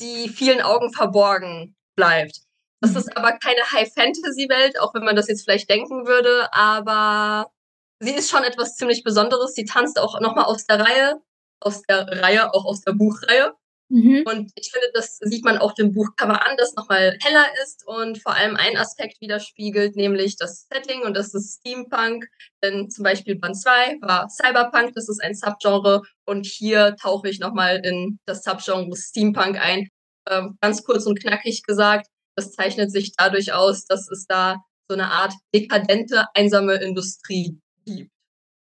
die 0.00 0.28
vielen 0.28 0.60
Augen 0.60 0.92
verborgen 0.92 1.74
bleibt. 1.96 2.40
Das 2.80 2.96
ist 2.96 3.16
aber 3.16 3.32
keine 3.32 3.62
High-Fantasy-Welt, 3.72 4.80
auch 4.80 4.94
wenn 4.94 5.04
man 5.04 5.16
das 5.16 5.28
jetzt 5.28 5.44
vielleicht 5.44 5.68
denken 5.68 6.06
würde, 6.06 6.52
aber 6.52 7.50
sie 7.98 8.12
ist 8.12 8.30
schon 8.30 8.42
etwas 8.42 8.76
ziemlich 8.76 9.02
Besonderes. 9.02 9.54
Sie 9.54 9.64
tanzt 9.64 9.98
auch 9.98 10.20
nochmal 10.20 10.44
aus 10.44 10.66
der 10.66 10.80
Reihe 10.80 11.20
aus 11.60 11.82
der 11.82 12.06
Reihe, 12.22 12.52
auch 12.52 12.64
aus 12.64 12.80
der 12.80 12.92
Buchreihe. 12.92 13.54
Mhm. 13.90 14.22
Und 14.24 14.52
ich 14.54 14.70
finde, 14.70 14.88
das 14.94 15.18
sieht 15.20 15.44
man 15.44 15.58
auch 15.58 15.74
dem 15.74 15.92
Buchcover 15.92 16.46
an, 16.46 16.56
das 16.56 16.74
nochmal 16.74 17.18
heller 17.22 17.46
ist 17.64 17.84
und 17.86 18.22
vor 18.22 18.34
allem 18.34 18.54
einen 18.54 18.76
Aspekt 18.76 19.20
widerspiegelt, 19.20 19.96
nämlich 19.96 20.36
das 20.36 20.68
Setting 20.72 21.02
und 21.02 21.14
das 21.14 21.34
ist 21.34 21.58
Steampunk. 21.58 22.26
Denn 22.62 22.88
zum 22.88 23.02
Beispiel 23.02 23.36
Band 23.36 23.60
2 23.60 23.98
war 24.00 24.28
Cyberpunk, 24.30 24.94
das 24.94 25.08
ist 25.08 25.22
ein 25.22 25.34
Subgenre 25.34 26.02
und 26.24 26.46
hier 26.46 26.94
tauche 27.02 27.28
ich 27.28 27.40
nochmal 27.40 27.84
in 27.84 28.20
das 28.26 28.44
Subgenre 28.44 28.96
Steampunk 28.96 29.60
ein. 29.60 29.88
Ähm, 30.30 30.56
ganz 30.60 30.84
kurz 30.84 31.06
und 31.06 31.20
knackig 31.20 31.64
gesagt, 31.64 32.06
das 32.36 32.52
zeichnet 32.52 32.92
sich 32.92 33.14
dadurch 33.16 33.52
aus, 33.52 33.86
dass 33.86 34.08
es 34.08 34.26
da 34.26 34.58
so 34.88 34.94
eine 34.94 35.10
Art 35.10 35.34
dekadente, 35.52 36.26
einsame 36.34 36.74
Industrie 36.74 37.58
gibt. 37.84 38.12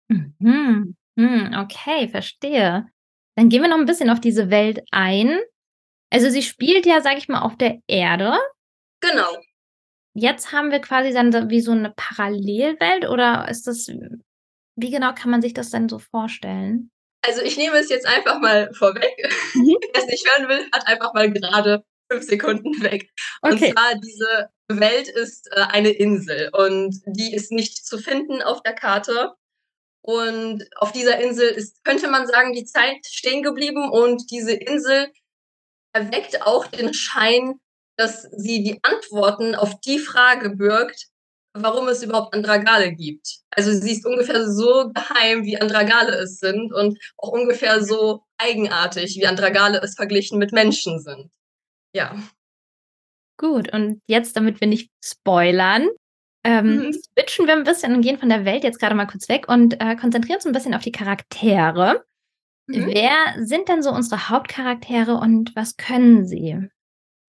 Mhm. 0.09 0.95
Hm, 1.19 1.55
okay, 1.59 2.09
verstehe. 2.09 2.87
Dann 3.39 3.51
gehen 3.51 3.63
wir 3.63 3.69
noch 3.69 3.79
ein 3.79 3.87
bisschen 3.87 4.11
auf 4.11 4.19
diese 4.21 4.51
Welt 4.51 4.83
ein. 4.91 5.39
Also, 6.11 6.29
sie 6.29 6.43
spielt 6.43 6.87
ja, 6.87 7.01
sage 7.01 7.19
ich 7.19 7.29
mal, 7.29 7.43
auf 7.43 7.57
der 7.57 7.79
Erde. 7.87 8.37
Genau. 9.01 9.29
Jetzt 10.15 10.53
haben 10.53 10.73
wir 10.73 10.81
quasi 10.81 11.13
dann 11.13 11.31
so 11.31 11.49
wie 11.49 11.61
so 11.61 11.73
'ne 11.73 11.93
Parallelwelt 11.97 13.09
oder 13.09 13.47
ist 13.49 13.69
das 13.69 13.89
wie 14.77 14.91
genau 14.91 15.13
kann 15.15 15.31
man 15.31 15.41
sich 15.43 15.55
das 15.55 15.71
denn 15.71 15.89
so 15.89 16.01
vorstellen? 16.01 16.91
Also, 17.25 17.43
ich 17.43 17.57
nehme 17.57 17.77
es 17.79 17.91
jetzt 17.91 18.07
einfach 18.07 18.41
mal 18.41 18.73
vorweg. 18.75 19.15
Mhm. 19.55 19.77
Wer's 19.95 20.07
nicht 20.07 20.27
hören 20.29 20.49
will, 20.49 20.67
hat 20.73 20.89
einfach 20.89 21.15
mal 21.15 21.31
gerade 21.33 21.85
5 22.11 22.25
Sekunden 22.25 22.83
weg. 22.83 23.09
Und 23.43 23.55
Okay. 23.55 23.73
zwar 23.73 23.95
diese 23.97 24.51
Welt 24.69 25.09
ist, 25.09 25.49
äh, 25.53 25.61
eine 25.69 25.91
Insel 25.91 26.51
und 26.53 26.97
die 27.07 27.35
ist 27.35 27.53
nicht 27.53 27.87
zu 27.87 27.99
finden 27.99 28.43
auf 28.43 28.63
der 28.65 28.75
Karte. 28.75 29.35
Und 30.03 30.65
auf 30.77 30.93
dieser 30.93 31.19
Insel 31.21 31.49
ist, 31.49 31.85
könnte 31.85 32.09
man 32.09 32.27
sagen, 32.27 32.53
die 32.53 32.65
Zeit 32.65 33.05
stehen 33.07 33.43
geblieben 33.43 33.91
und 33.91 34.31
diese 34.31 34.53
Insel 34.53 35.09
erweckt 35.93 36.43
auch 36.43 36.67
den 36.67 36.95
Schein, 36.95 37.61
dass 37.97 38.23
sie 38.23 38.63
die 38.63 38.79
Antworten 38.83 39.55
auf 39.55 39.81
die 39.81 39.99
Frage 39.99 40.51
birgt, 40.51 41.09
warum 41.53 41.89
es 41.89 42.03
überhaupt 42.03 42.35
Andragale 42.35 42.93
gibt. 42.93 43.41
Also 43.51 43.73
sie 43.73 43.93
ist 43.93 44.07
ungefähr 44.07 44.49
so 44.49 44.91
geheim, 44.95 45.45
wie 45.45 45.61
Andragale 45.61 46.15
es 46.17 46.39
sind 46.39 46.73
und 46.73 46.99
auch 47.17 47.31
ungefähr 47.31 47.83
so 47.85 48.23
eigenartig, 48.39 49.17
wie 49.17 49.27
Andragale 49.27 49.81
es 49.83 49.95
verglichen 49.97 50.39
mit 50.39 50.53
Menschen 50.53 51.01
sind. 51.01 51.31
Ja. 51.93 52.17
Gut, 53.37 53.73
und 53.73 54.01
jetzt, 54.07 54.37
damit 54.37 54.61
wir 54.61 54.69
nicht 54.69 54.91
spoilern, 55.05 55.89
ähm, 56.45 56.79
Mhm. 56.89 56.93
switchen 56.93 57.47
wir 57.47 57.55
'n 57.55 57.65
bisschen 57.65 57.95
und 57.95 58.03
gehen 58.03 58.19
von 58.19 58.29
der 58.29 58.45
Welt 58.45 58.65
jetzt 58.65 58.81
grade 58.81 58.95
mal 58.95 59.07
kurz 59.07 59.29
weg 59.29 59.49
und, 59.49 59.81
äh, 59.81 59.97
konzentrieren 59.97 60.37
uns 60.37 60.47
'n 60.47 60.53
bisschen 60.53 60.75
auf 60.75 60.83
die 60.83 60.93
Charaktere. 60.93 62.05
Mhm. 62.69 62.87
Wer 62.89 63.13
sind 63.47 63.69
denn 63.69 63.83
so 63.83 63.91
unsere 63.93 64.29
Hauptcharaktere 64.31 65.15
und 65.17 65.57
was 65.57 65.77
können 65.77 66.27
sie? 66.27 66.69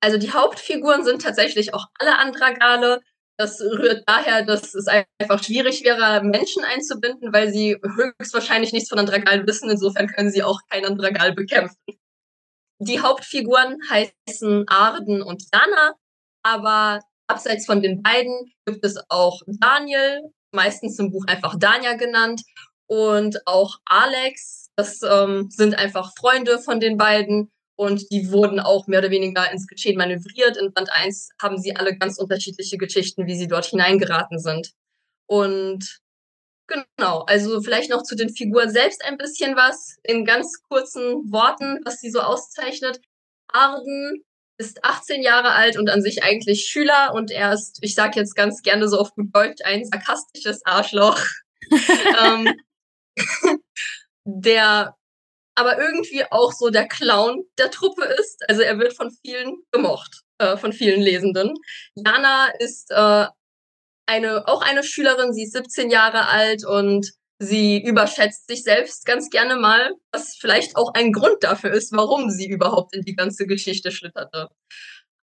Also, 0.03 0.17
die 0.17 0.31
Hauptfiguren 0.31 1.03
sind 1.03 1.21
tatsächlich 1.21 1.73
auch 1.73 1.87
alle 1.99 2.17
Andragale. 2.19 3.01
Das 3.37 3.61
rührt 3.61 4.03
daher, 4.07 4.43
dass 4.45 4.73
es 4.75 4.87
einfach 4.87 5.43
schwierig 5.43 5.83
wäre, 5.85 6.21
Menschen 6.23 6.63
einzubinden, 6.65 7.33
weil 7.33 7.51
sie 7.53 7.77
höchstwahrscheinlich 8.19 8.73
nichts 8.73 8.89
von 8.89 8.99
Andragal 8.99 9.45
wissen. 9.47 9.69
Insofern 9.69 10.07
können 10.07 10.31
sie 10.31 10.43
auch 10.43 10.59
kein 10.69 10.85
Andragal 10.85 11.33
bekämpfen. 11.33 11.77
Die 12.79 13.01
Hauptfiguren 13.01 13.77
heißen 13.89 14.65
Arden 14.69 15.21
und 15.23 15.43
Jana, 15.53 15.93
aber 16.43 17.01
abseits 17.29 17.65
von 17.65 17.81
den 17.81 18.01
beiden 18.01 18.51
gibt 18.65 18.83
es 18.83 18.97
auch 19.09 19.41
Daniel, 19.47 20.31
meistens 20.51 20.99
im 20.99 21.11
Buch 21.11 21.25
einfach 21.27 21.57
Dania 21.57 21.93
genannt, 21.93 22.41
und 22.89 23.45
auch 23.45 23.77
Alex. 23.85 24.69
Das, 24.75 25.01
ähm, 25.03 25.49
sind 25.51 25.77
einfach 25.77 26.13
Freunde 26.17 26.59
von 26.59 26.79
den 26.79 26.97
beiden 26.97 27.51
und 27.75 28.09
die 28.11 28.31
wurden 28.31 28.59
auch 28.59 28.87
mehr 28.87 28.99
oder 28.99 29.11
weniger 29.11 29.51
ins 29.51 29.67
Geschehen 29.67 29.97
manövriert. 29.97 30.57
In 30.57 30.73
Band 30.73 30.91
1 30.91 31.29
haben 31.41 31.57
sie 31.57 31.75
alle 31.75 31.97
ganz 31.97 32.17
unterschiedliche 32.17 32.77
Geschichten, 32.77 33.27
wie 33.27 33.35
sie 33.35 33.47
dort 33.47 33.65
hineingeraten 33.65 34.39
sind. 34.39 34.71
Und 35.27 35.99
genau, 36.67 37.19
also 37.21 37.61
vielleicht 37.61 37.91
noch 37.91 38.03
zu 38.03 38.15
den 38.15 38.29
Figuren 38.29 38.71
selbst 38.71 39.03
ein 39.05 39.17
bisschen 39.17 39.55
was 39.55 39.97
in 40.03 40.25
ganz 40.25 40.61
kurzen 40.67 41.31
Worten, 41.31 41.79
was 41.85 41.99
sie 41.99 42.09
so 42.09 42.21
auszeichnet. 42.21 43.01
Arden 43.51 44.23
ist 44.59 44.83
18 44.83 45.23
Jahre 45.23 45.53
alt 45.53 45.77
und 45.77 45.89
an 45.89 46.01
sich 46.01 46.21
eigentlich 46.21 46.65
Schüler 46.65 47.13
und 47.15 47.31
er 47.31 47.53
ist, 47.53 47.79
ich 47.81 47.95
sage 47.95 48.19
jetzt 48.19 48.35
ganz 48.35 48.61
gerne 48.61 48.87
so 48.87 48.99
auf 48.99 49.15
gut 49.15 49.33
Deutsch, 49.33 49.63
ein 49.63 49.85
sarkastisches 49.85 50.65
Arschloch. 50.65 51.19
ähm, 52.21 52.53
der 54.25 54.95
aber 55.55 55.77
irgendwie 55.77 56.23
auch 56.29 56.53
so 56.53 56.69
der 56.69 56.87
Clown 56.87 57.43
der 57.57 57.69
Truppe 57.71 58.05
ist. 58.05 58.43
Also, 58.47 58.61
er 58.61 58.79
wird 58.79 58.93
von 58.93 59.11
vielen 59.11 59.57
gemocht, 59.71 60.21
äh, 60.37 60.55
von 60.57 60.71
vielen 60.71 61.01
Lesenden. 61.01 61.53
Jana 61.95 62.47
ist, 62.59 62.91
äh, 62.91 63.27
eine 64.05 64.47
auch 64.47 64.61
eine 64.61 64.83
Schülerin, 64.83 65.33
sie 65.33 65.43
ist 65.43 65.53
17 65.53 65.91
Jahre 65.91 66.27
alt 66.27 66.65
und 66.65 67.11
sie 67.39 67.81
überschätzt 67.83 68.47
sich 68.47 68.63
selbst 68.63 69.05
ganz 69.05 69.29
gerne 69.29 69.55
mal, 69.57 69.93
was 70.11 70.35
vielleicht 70.37 70.75
auch 70.75 70.93
ein 70.93 71.13
Grund 71.13 71.43
dafür 71.43 71.71
ist, 71.71 71.91
warum 71.93 72.29
sie 72.29 72.49
überhaupt 72.49 72.95
in 72.95 73.03
die 73.03 73.15
ganze 73.15 73.47
Geschichte 73.47 73.91
schlitterte. 73.91 74.49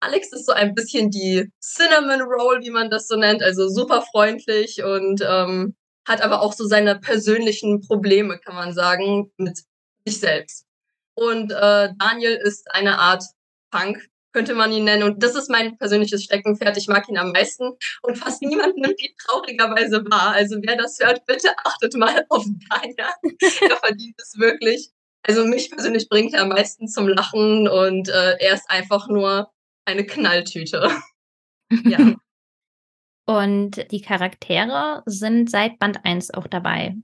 Alex 0.01 0.31
ist 0.33 0.45
so 0.45 0.53
ein 0.53 0.75
bisschen 0.75 1.09
die 1.09 1.51
Cinnamon 1.61 2.21
Roll, 2.21 2.61
wie 2.63 2.69
man 2.69 2.89
das 2.89 3.07
so 3.07 3.15
nennt, 3.15 3.43
also 3.43 3.69
super 3.69 4.01
freundlich 4.03 4.83
und, 4.83 5.21
ähm, 5.27 5.75
hat 6.07 6.21
aber 6.21 6.41
auch 6.41 6.53
so 6.53 6.67
seine 6.67 6.99
persönlichen 6.99 7.81
Probleme, 7.81 8.37
kann 8.39 8.55
man 8.55 8.73
sagen, 8.73 9.31
mit 9.37 9.59
sich 10.05 10.19
selbst. 10.19 10.65
Und, 11.15 11.51
äh, 11.51 11.89
Daniel 11.99 12.35
ist 12.43 12.71
eine 12.73 12.99
Art 12.99 13.23
Punk, 13.71 14.05
könnte 14.35 14.53
man 14.53 14.73
ihn 14.73 14.83
nennen. 14.83 15.03
Und 15.03 15.23
das 15.23 15.33
ist 15.33 15.49
mein 15.49 15.77
persönliches 15.77 16.25
Steckenpferd. 16.25 16.75
Ich 16.75 16.87
mag 16.87 17.07
ihn 17.07 17.17
am 17.17 17.31
meisten 17.31 17.71
und 18.01 18.17
fast 18.17 18.41
niemand 18.41 18.75
nimmt 18.75 19.01
ihn 19.01 19.13
traurigerweise 19.25 20.03
wahr. 20.09 20.31
Also, 20.31 20.57
wer 20.61 20.75
das 20.75 20.99
hört, 20.99 21.25
bitte 21.25 21.55
achtet 21.63 21.95
mal 21.95 22.25
auf 22.29 22.45
Daniel. 22.69 22.95
Er 23.71 23.77
verdient 23.77 24.15
es 24.17 24.37
wirklich. 24.37 24.89
Also, 25.23 25.45
mich 25.45 25.71
persönlich 25.71 26.09
bringt 26.09 26.33
er 26.33 26.41
am 26.41 26.49
meisten 26.49 26.89
zum 26.89 27.07
Lachen 27.07 27.69
und, 27.69 28.09
äh, 28.09 28.35
er 28.39 28.53
ist 28.53 28.69
einfach 28.69 29.07
nur 29.07 29.49
eine 29.85 30.05
Knalltüte. 30.05 30.91
Ja. 31.83 32.13
Und 33.25 33.91
die 33.91 34.01
Charaktere 34.01 35.01
sind 35.07 35.49
seit 35.49 35.79
Band 35.79 36.05
1 36.05 36.35
auch 36.35 36.45
dabei? 36.45 36.95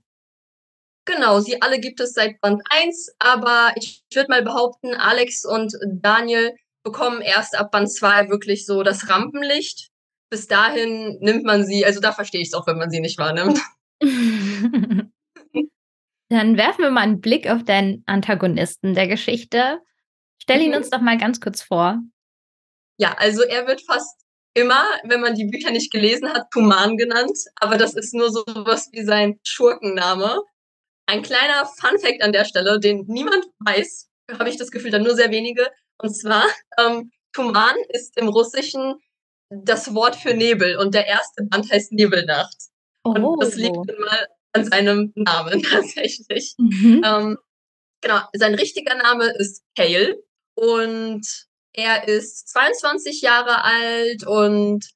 Genau, 1.04 1.40
sie 1.40 1.60
alle 1.60 1.80
gibt 1.80 1.98
es 1.98 2.12
seit 2.12 2.40
Band 2.40 2.62
1, 2.70 3.16
aber 3.18 3.72
ich 3.74 4.04
würde 4.14 4.28
mal 4.28 4.42
behaupten, 4.42 4.94
Alex 4.94 5.44
und 5.44 5.74
Daniel 5.84 6.54
bekommen 6.84 7.20
erst 7.22 7.56
ab 7.58 7.70
Band 7.72 7.92
2 7.92 8.28
wirklich 8.28 8.66
so 8.66 8.82
das 8.82 9.08
Rampenlicht. 9.08 9.88
Bis 10.30 10.46
dahin 10.48 11.18
nimmt 11.20 11.44
man 11.44 11.64
sie 11.66 11.84
also, 11.84 12.00
da 12.00 12.12
verstehe 12.12 12.40
ich's 12.40 12.54
auch, 12.54 12.66
wenn 12.66 12.78
man 12.78 12.90
sie 12.90 13.00
nicht 13.00 13.18
wahrnimmt. 13.18 13.58
Dann 16.30 16.56
werfen 16.56 16.82
wir 16.82 16.90
mal 16.90 17.04
'n 17.06 17.20
Blick 17.20 17.48
auf 17.50 17.64
deinen 17.64 18.02
Antagonisten 18.06 18.94
der 18.94 19.06
Geschichte. 19.08 19.80
Stell 20.42 20.62
ihn 20.62 20.70
Mhm. 20.70 20.76
uns 20.78 20.90
doch 20.90 21.00
mal 21.02 21.18
ganz 21.18 21.40
kurz 21.40 21.62
vor. 21.62 22.00
Ja, 22.98 23.14
also, 23.18 23.42
er 23.42 23.66
wird 23.66 23.82
fast 23.86 24.16
immer, 24.54 24.84
wenn 25.04 25.20
man 25.20 25.34
die 25.34 25.46
Bücher 25.46 25.70
nicht 25.70 25.92
gelesen 25.92 26.28
hat, 26.32 26.50
Tuman 26.52 26.96
genannt, 26.96 27.36
aber 27.56 27.76
das 27.78 27.94
ist 27.94 28.14
nur 28.14 28.30
so 28.30 28.44
was 28.46 28.90
wie 28.92 29.04
sein 29.04 29.38
Schurkenname. 29.44 30.40
Ein 31.06 31.22
kleiner 31.22 31.66
Funfact 31.66 32.22
an 32.22 32.32
der 32.32 32.44
Stelle, 32.46 32.80
den 32.80 33.04
niemand 33.08 33.46
weiß, 33.60 34.08
habe 34.38 34.50
ich 34.50 34.58
das 34.58 34.70
Gefühl, 34.72 34.90
dann 34.92 35.02
nur 35.04 35.14
sehr 35.16 35.30
wenige. 35.32 35.68
Und 36.02 36.14
zwar, 36.14 36.44
ähm, 36.78 37.10
Tuman 37.32 37.76
ist 37.90 38.16
im 38.18 38.28
Russischen 38.28 38.96
das 39.50 39.94
Wort 39.94 40.16
für 40.16 40.34
Nebel 40.34 40.76
und 40.78 40.94
der 40.94 41.06
1. 41.08 41.48
Band 41.48 41.70
heißt 41.70 41.92
Nebelnacht. 41.92 42.56
Und 43.04 43.40
das 43.42 43.54
liegt 43.56 43.76
Oh. 43.76 43.84
nun 43.84 44.00
mal 44.00 44.26
an 44.52 44.64
seinem 44.64 45.12
Namen 45.14 45.62
tatsächlich. 45.62 46.54
Mhm. 46.58 47.02
Ähm, 47.04 47.38
genau, 48.00 48.20
sein 48.34 48.54
richtiger 48.54 48.94
Name 48.94 49.32
ist 49.38 49.62
Cale 49.76 50.22
und 50.54 51.26
er 51.74 52.06
ist 52.08 52.48
22 52.48 53.22
Jahre 53.22 53.64
alt 53.64 54.26
und 54.26 54.86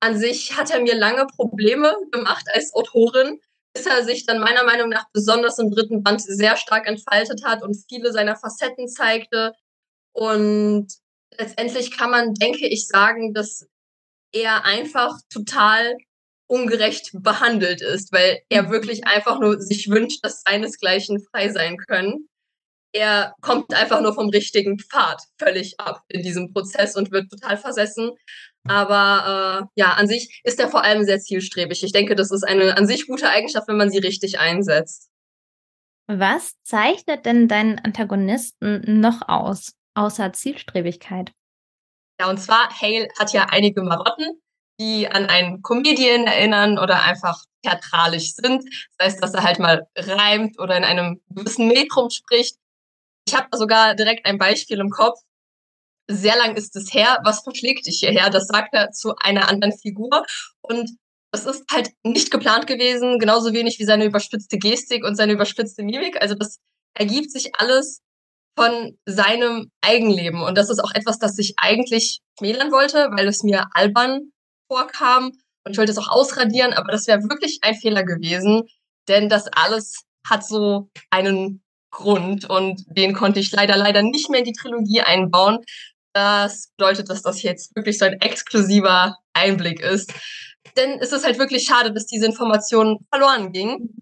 an 0.00 0.18
sich 0.18 0.56
hat 0.56 0.70
er 0.70 0.80
mir 0.80 0.94
lange 0.94 1.26
Probleme 1.26 1.96
gemacht 2.12 2.44
als 2.52 2.72
Autorin, 2.74 3.40
bis 3.74 3.86
er 3.86 4.04
sich 4.04 4.26
dann 4.26 4.38
meiner 4.38 4.64
Meinung 4.64 4.90
nach 4.90 5.06
besonders 5.12 5.58
im 5.58 5.70
3. 5.70 6.00
Band 6.02 6.20
sehr 6.22 6.56
stark 6.56 6.86
entfaltet 6.86 7.44
hat 7.44 7.62
und 7.62 7.76
viele 7.88 8.12
seiner 8.12 8.36
Facetten 8.36 8.88
zeigte. 8.88 9.54
Und 10.18 10.88
letztendlich 11.38 11.96
kann 11.96 12.10
man, 12.10 12.34
denke 12.34 12.66
ich, 12.66 12.88
sagen, 12.88 13.34
dass 13.34 13.68
er 14.32 14.64
einfach 14.64 15.16
total 15.30 15.96
ungerecht 16.48 17.10
behandelt 17.12 17.82
ist, 17.82 18.12
weil 18.12 18.40
er 18.48 18.64
Mhm. 18.64 18.70
wirklich 18.70 19.06
einfach 19.06 19.38
nur 19.38 19.60
sich 19.60 19.88
wünscht, 19.90 20.24
dass 20.24 20.42
seinesgleichen 20.42 21.20
frei 21.30 21.50
sein 21.50 21.76
können. 21.76 22.28
Er 22.92 23.34
kommt 23.42 23.74
einfach 23.74 24.00
nur 24.00 24.14
vom 24.14 24.30
richtigen 24.30 24.78
Pfad 24.78 25.22
völlig 25.38 25.78
ab 25.78 26.02
in 26.08 26.22
diesem 26.22 26.52
Prozess 26.52 26.96
und 26.96 27.12
wird 27.12 27.30
total 27.30 27.56
versessen. 27.58 28.10
Aber, 28.66 29.68
äh, 29.76 29.80
ja, 29.80 29.92
an 29.94 30.08
sich 30.08 30.40
ist 30.44 30.58
er 30.58 30.68
vor 30.68 30.82
allem 30.84 31.04
sehr 31.04 31.20
zielstrebig. 31.20 31.84
Ich 31.84 31.92
denke, 31.92 32.16
das 32.16 32.32
ist 32.32 32.44
eine 32.44 32.76
an 32.76 32.86
sich 32.86 33.06
gute 33.06 33.30
Eigenschaft, 33.30 33.68
wenn 33.68 33.76
man 33.76 33.90
sie 33.90 33.98
richtig 33.98 34.40
einsetzt. 34.40 35.10
Was 36.10 36.54
zeichnet 36.64 37.26
denn 37.26 37.48
deinen 37.48 37.78
Antagonisten 37.78 39.00
noch 39.00 39.28
aus, 39.28 39.74
außer 39.98 40.32
Zielstrebigkeit? 40.32 41.32
Ja, 42.20 42.28
und 42.30 42.38
zwar, 42.38 42.68
Hale 42.70 43.08
hat 43.18 43.32
ja 43.32 43.46
einige 43.50 43.82
Marotten, 43.82 44.40
die 44.80 45.08
an 45.08 45.26
einen 45.26 45.62
Comedian 45.62 46.26
erinnern 46.26 46.78
oder 46.78 47.02
einfach 47.02 47.42
theatralisch 47.62 48.32
sind. 48.34 48.64
Das 48.96 49.06
heißt, 49.06 49.22
dass 49.22 49.34
er 49.34 49.42
halt 49.42 49.58
mal 49.58 49.86
reimt 49.96 50.58
oder 50.58 50.76
in 50.76 50.84
einem 50.84 51.20
gewissen 51.28 51.68
Metrum 51.68 52.10
spricht. 52.10 52.56
Ich 53.26 53.34
habe 53.34 53.48
sogar 53.56 53.94
direkt 53.94 54.26
ein 54.26 54.38
Beispiel 54.38 54.78
im 54.78 54.90
Kopf. 54.90 55.18
Sehr 56.08 56.36
lang 56.36 56.56
ist 56.56 56.74
es 56.76 56.94
her. 56.94 57.18
Was 57.24 57.42
verschlägt 57.42 57.86
dich 57.86 57.98
hierher? 57.98 58.30
Das 58.30 58.46
sagt 58.46 58.72
er 58.72 58.90
zu 58.92 59.14
einer 59.16 59.48
anderen 59.48 59.76
Figur. 59.76 60.24
Und 60.62 60.90
das 61.32 61.44
ist 61.44 61.64
halt 61.70 61.90
nicht 62.04 62.30
geplant 62.30 62.66
gewesen, 62.66 63.18
genauso 63.18 63.52
wenig 63.52 63.78
wie 63.78 63.84
seine 63.84 64.06
überspitzte 64.06 64.58
Gestik 64.58 65.04
und 65.04 65.16
seine 65.16 65.32
überspitzte 65.32 65.82
Mimik. 65.82 66.20
Also 66.22 66.34
das 66.34 66.58
ergibt 66.94 67.30
sich 67.30 67.54
alles 67.56 68.00
von 68.58 68.98
seinem 69.06 69.70
Eigenleben. 69.82 70.42
Und 70.42 70.58
das 70.58 70.68
ist 70.68 70.82
auch 70.82 70.90
etwas, 70.92 71.18
das 71.18 71.38
ich 71.38 71.54
eigentlich 71.58 72.20
schmälern 72.38 72.72
wollte, 72.72 73.08
weil 73.12 73.28
es 73.28 73.44
mir 73.44 73.66
albern 73.72 74.32
vorkam. 74.66 75.32
Und 75.64 75.72
ich 75.72 75.78
wollte 75.78 75.92
es 75.92 75.98
auch 75.98 76.08
ausradieren, 76.08 76.72
aber 76.72 76.90
das 76.90 77.06
wäre 77.06 77.22
wirklich 77.22 77.60
ein 77.62 77.76
Fehler 77.76 78.02
gewesen, 78.02 78.64
denn 79.06 79.28
das 79.28 79.46
alles 79.52 80.04
hat 80.26 80.44
so 80.44 80.90
einen 81.10 81.62
Grund 81.90 82.50
und 82.50 82.84
den 82.88 83.14
konnte 83.14 83.40
ich 83.40 83.52
leider, 83.52 83.76
leider 83.76 84.02
nicht 84.02 84.28
mehr 84.28 84.40
in 84.40 84.44
die 84.44 84.52
Trilogie 84.52 85.02
einbauen. 85.02 85.58
Das 86.12 86.70
bedeutet, 86.76 87.10
dass 87.10 87.22
das 87.22 87.42
jetzt 87.42 87.76
wirklich 87.76 87.96
so 87.96 88.06
ein 88.06 88.20
exklusiver 88.20 89.16
Einblick 89.34 89.80
ist. 89.80 90.12
Denn 90.76 90.98
es 91.00 91.12
ist 91.12 91.24
halt 91.24 91.38
wirklich 91.38 91.64
schade, 91.64 91.92
dass 91.92 92.06
diese 92.06 92.26
Information 92.26 92.98
verloren 93.10 93.52
ging, 93.52 93.94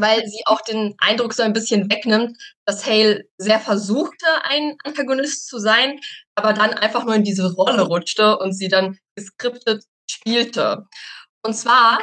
weil 0.00 0.26
sie 0.26 0.42
auch 0.46 0.60
den 0.60 0.94
Eindruck 0.98 1.34
so 1.34 1.42
ein 1.42 1.52
bisschen 1.52 1.90
wegnimmt, 1.90 2.36
dass 2.64 2.86
Hale 2.86 3.24
sehr 3.38 3.60
versuchte, 3.60 4.26
ein 4.44 4.76
Antagonist 4.84 5.46
zu 5.48 5.58
sein, 5.58 6.00
aber 6.34 6.52
dann 6.52 6.74
einfach 6.74 7.04
nur 7.04 7.14
in 7.14 7.24
diese 7.24 7.54
Rolle 7.54 7.82
rutschte 7.82 8.38
und 8.38 8.52
sie 8.52 8.68
dann 8.68 8.98
geskriptet 9.16 9.84
spielte. 10.10 10.86
Und 11.42 11.54
zwar, 11.54 12.00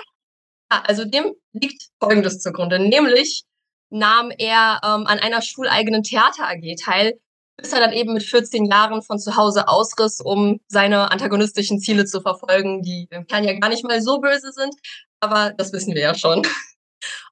also 0.70 1.06
dem 1.06 1.34
liegt 1.54 1.90
Folgendes 2.00 2.40
zugrunde, 2.40 2.80
nämlich 2.80 3.44
nahm 3.90 4.32
er 4.38 4.80
ähm, 4.84 5.08
an 5.08 5.20
einer 5.20 5.42
schuleigenen 5.42 6.04
Theater 6.04 6.48
AG 6.48 6.76
teil, 6.84 7.20
bis 7.58 7.72
er 7.72 7.80
dann 7.80 7.94
eben 7.94 8.14
mit 8.14 8.24
14 8.24 8.66
Jahren 8.66 9.02
von 9.02 9.20
zu 9.20 9.36
Hause 9.36 9.68
ausriss, 9.68 10.20
um 10.20 10.60
seine 10.68 11.12
antagonistischen 11.12 11.80
Ziele 11.80 12.06
zu 12.06 12.22
verfolgen, 12.22 12.82
die 12.82 13.08
im 13.12 13.28
Kern 13.28 13.44
ja 13.44 13.58
gar 13.58 13.70
nicht 13.70 13.84
mal 13.84 14.02
so 14.02 14.20
böse 14.20 14.52
sind, 14.52 14.76
aber 15.20 15.54
das 15.58 15.72
wissen 15.72 15.94
wir 15.94 16.02
ja 16.02 16.16
schon. 16.16 16.46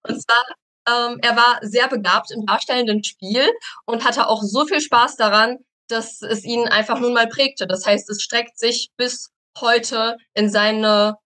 Und 0.08 0.22
zwar, 0.22 0.44
ähm, 0.88 1.20
er 1.22 1.36
war 1.36 1.60
sehr 1.62 1.88
begabt 1.88 2.32
im 2.32 2.46
darstellenden 2.46 3.04
Spiel 3.04 3.50
und 3.86 4.04
hatte 4.04 4.28
auch 4.28 4.42
so 4.42 4.66
viel 4.66 4.82
Spaß 4.82 5.16
daran, 5.16 5.58
dass 5.88 6.22
es 6.22 6.44
ihn 6.44 6.68
einfach 6.68 7.00
nun 7.00 7.14
mal 7.14 7.28
prägte. 7.28 7.68
Das 7.68 7.86
heißt, 7.86 8.10
es 8.10 8.22
streckt 8.22 8.58
sich 8.58 8.90
bis 8.98 9.30
heute 9.60 10.18
in 10.34 10.50
seine 10.50 11.18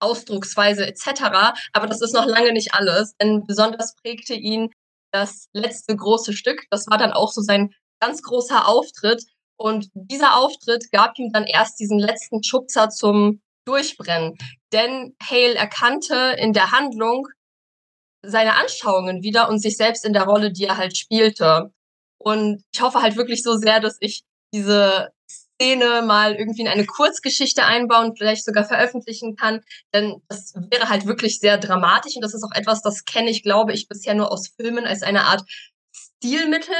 Ausdrucksweise 0.00 0.86
etc. 0.86 1.54
Aber 1.72 1.86
das 1.86 2.00
ist 2.00 2.14
noch 2.14 2.26
lange 2.26 2.52
nicht 2.52 2.74
alles, 2.74 3.14
denn 3.20 3.46
besonders 3.46 3.94
prägte 3.96 4.34
ihn 4.34 4.70
das 5.12 5.48
letzte 5.52 5.96
große 5.96 6.32
Stück. 6.32 6.64
Das 6.70 6.86
war 6.88 6.98
dann 6.98 7.12
auch 7.12 7.32
so 7.32 7.40
sein 7.40 7.72
ganz 8.00 8.22
großer 8.22 8.66
Auftritt. 8.66 9.24
Und 9.56 9.88
dieser 9.94 10.36
Auftritt 10.36 10.90
gab 10.90 11.18
ihm 11.18 11.30
dann 11.32 11.44
erst 11.44 11.78
diesen 11.78 11.98
letzten 11.98 12.42
Schubser 12.42 12.90
zum 12.90 13.40
Durchbrennen. 13.66 14.36
Denn 14.72 15.16
Hale 15.22 15.54
erkannte 15.54 16.36
in 16.38 16.52
der 16.52 16.72
Handlung 16.72 17.28
seine 18.26 18.56
Anschauungen 18.56 19.22
wieder 19.22 19.48
und 19.48 19.60
sich 19.60 19.76
selbst 19.76 20.04
in 20.04 20.12
der 20.12 20.24
Rolle, 20.24 20.52
die 20.52 20.64
er 20.64 20.76
halt 20.76 20.96
spielte. 20.96 21.72
Und 22.18 22.62
ich 22.72 22.80
hoffe 22.80 23.02
halt 23.02 23.16
wirklich 23.16 23.42
so 23.42 23.56
sehr, 23.56 23.80
dass 23.80 23.96
ich 24.00 24.24
diese 24.52 25.10
Szene 25.28 26.02
mal 26.02 26.34
irgendwie 26.34 26.62
in 26.62 26.68
eine 26.68 26.86
Kurzgeschichte 26.86 27.64
einbauen, 27.64 28.14
vielleicht 28.16 28.44
sogar 28.44 28.64
veröffentlichen 28.64 29.36
kann. 29.36 29.60
Denn 29.92 30.22
das 30.28 30.54
wäre 30.70 30.88
halt 30.88 31.06
wirklich 31.06 31.38
sehr 31.38 31.58
dramatisch 31.58 32.16
und 32.16 32.22
das 32.22 32.34
ist 32.34 32.44
auch 32.44 32.56
etwas, 32.56 32.82
das 32.82 33.04
kenne 33.04 33.30
ich, 33.30 33.42
glaube 33.42 33.72
ich, 33.72 33.88
bisher 33.88 34.14
nur 34.14 34.32
aus 34.32 34.48
Filmen 34.48 34.84
als 34.84 35.02
eine 35.02 35.24
Art 35.24 35.44
Stilmittel. 35.92 36.74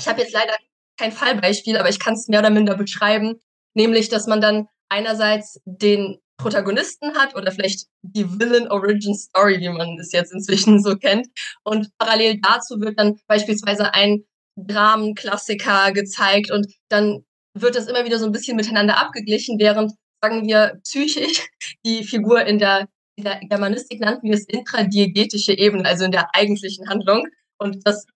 Ich 0.00 0.08
habe 0.08 0.20
jetzt 0.20 0.32
leider 0.32 0.56
kein 0.98 1.12
Fallbeispiel, 1.12 1.76
aber 1.76 1.88
ich 1.88 1.98
kann 1.98 2.14
es 2.14 2.28
mehr 2.28 2.40
oder 2.40 2.50
minder 2.50 2.76
beschreiben, 2.76 3.40
nämlich, 3.74 4.08
dass 4.08 4.26
man 4.26 4.40
dann 4.40 4.68
einerseits 4.88 5.60
den 5.64 6.20
Protagonisten 6.36 7.14
hat 7.14 7.34
oder 7.36 7.52
vielleicht 7.52 7.86
die 8.02 8.26
Villain 8.38 8.68
Origin 8.68 9.14
Story, 9.14 9.60
wie 9.60 9.68
man 9.68 9.98
es 9.98 10.12
jetzt 10.12 10.32
inzwischen 10.32 10.82
so 10.82 10.96
kennt. 10.96 11.28
Und 11.62 11.88
parallel 11.98 12.40
dazu 12.40 12.80
wird 12.80 12.98
dann 12.98 13.18
beispielsweise 13.26 13.94
ein 13.94 14.24
Dramenklassiker 14.56 15.92
gezeigt 15.92 16.50
und 16.50 16.66
dann 16.88 17.24
wird 17.56 17.76
das 17.76 17.86
immer 17.86 18.04
wieder 18.04 18.18
so 18.18 18.26
ein 18.26 18.32
bisschen 18.32 18.56
miteinander 18.56 18.98
abgeglichen, 18.98 19.58
während, 19.58 19.92
sagen 20.22 20.46
wir, 20.46 20.80
psychisch 20.84 21.46
die 21.84 22.04
Figur 22.04 22.44
in 22.44 22.58
der, 22.58 22.88
in 23.16 23.24
der 23.24 23.40
Germanistik 23.40 24.00
nannten 24.00 24.28
wir 24.28 24.34
es 24.34 24.46
intradiegetische 24.46 25.56
Ebene, 25.56 25.88
also 25.88 26.04
in 26.04 26.12
der 26.12 26.34
eigentlichen 26.34 26.88
Handlung. 26.88 27.26
Und 27.58 27.86
das, 27.86 28.06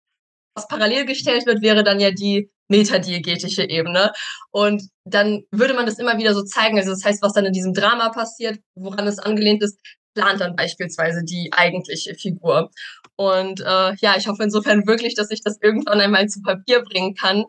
was 0.59 0.69
parallel 0.69 1.07
gestellt 1.07 1.47
wird, 1.47 1.63
wäre 1.63 1.85
dann 1.85 2.01
ja 2.01 2.11
die 2.11 2.51
metadiegetische 2.69 3.69
Ebene. 3.69 4.13
Und 4.51 4.83
dann 5.05 5.45
würde 5.51 5.75
man 5.75 5.87
das 5.87 5.99
immer 5.99 6.19
wieder 6.19 6.35
so 6.35 6.43
zeigen. 6.43 6.79
Also 6.79 6.91
das 6.91 7.05
heißt, 7.05 7.23
was 7.23 7.33
dann 7.33 7.47
in 7.47 7.53
diesem 7.53 7.73
Drama 7.73 8.11
passiert, 8.11 8.59
woran 8.75 9.07
es 9.07 9.19
angelehnt 9.19 9.63
ist, 9.63 9.79
plant 10.15 10.41
dann 10.41 10.57
beispielsweise 10.57 11.23
die 11.25 11.51
eigentliche 11.53 12.15
Figur. 12.15 12.71
Und 13.17 13.61
äh, 13.61 13.95
ja, 14.01 14.17
ich 14.17 14.27
hoffe 14.27 14.43
insofern 14.43 14.87
wirklich, 14.87 15.15
dass 15.15 15.31
ich 15.31 15.43
das 15.43 15.59
irgendwann 15.63 16.01
einmal 16.01 16.29
zu 16.29 16.43
Papier 16.43 16.83
bringen 16.83 17.15
kann, 17.15 17.45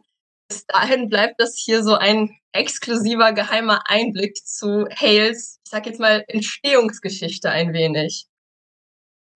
bis 0.47 0.65
dahin 0.65 1.09
bleibt 1.09 1.39
das 1.39 1.55
hier 1.57 1.83
so 1.83 1.95
ein 1.95 2.31
exklusiver 2.51 3.33
geheimer 3.33 3.81
Einblick 3.85 4.35
zu 4.37 4.87
Hales, 4.95 5.59
ich 5.63 5.69
sag 5.69 5.85
jetzt 5.85 5.99
mal, 5.99 6.23
Entstehungsgeschichte 6.27 7.49
ein 7.49 7.73
wenig. 7.73 8.25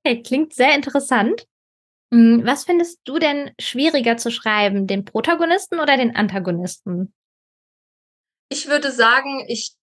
Okay, 0.03 0.21
klingt 0.21 0.53
sehr 0.53 0.73
interessant. 0.75 1.45
Hm, 2.13 2.45
was 2.45 2.65
findest 2.65 2.99
du 3.05 3.17
denn 3.17 3.55
schwieriger 3.59 4.17
zu 4.17 4.29
schreiben, 4.29 4.85
den 4.85 5.03
Protagonisten 5.03 5.79
oder 5.79 5.97
den 5.97 6.15
Antagonisten? 6.15 7.11
Ich 8.49 8.67
würde 8.67 8.91
sagen, 8.91 9.43
ich, 9.47 9.75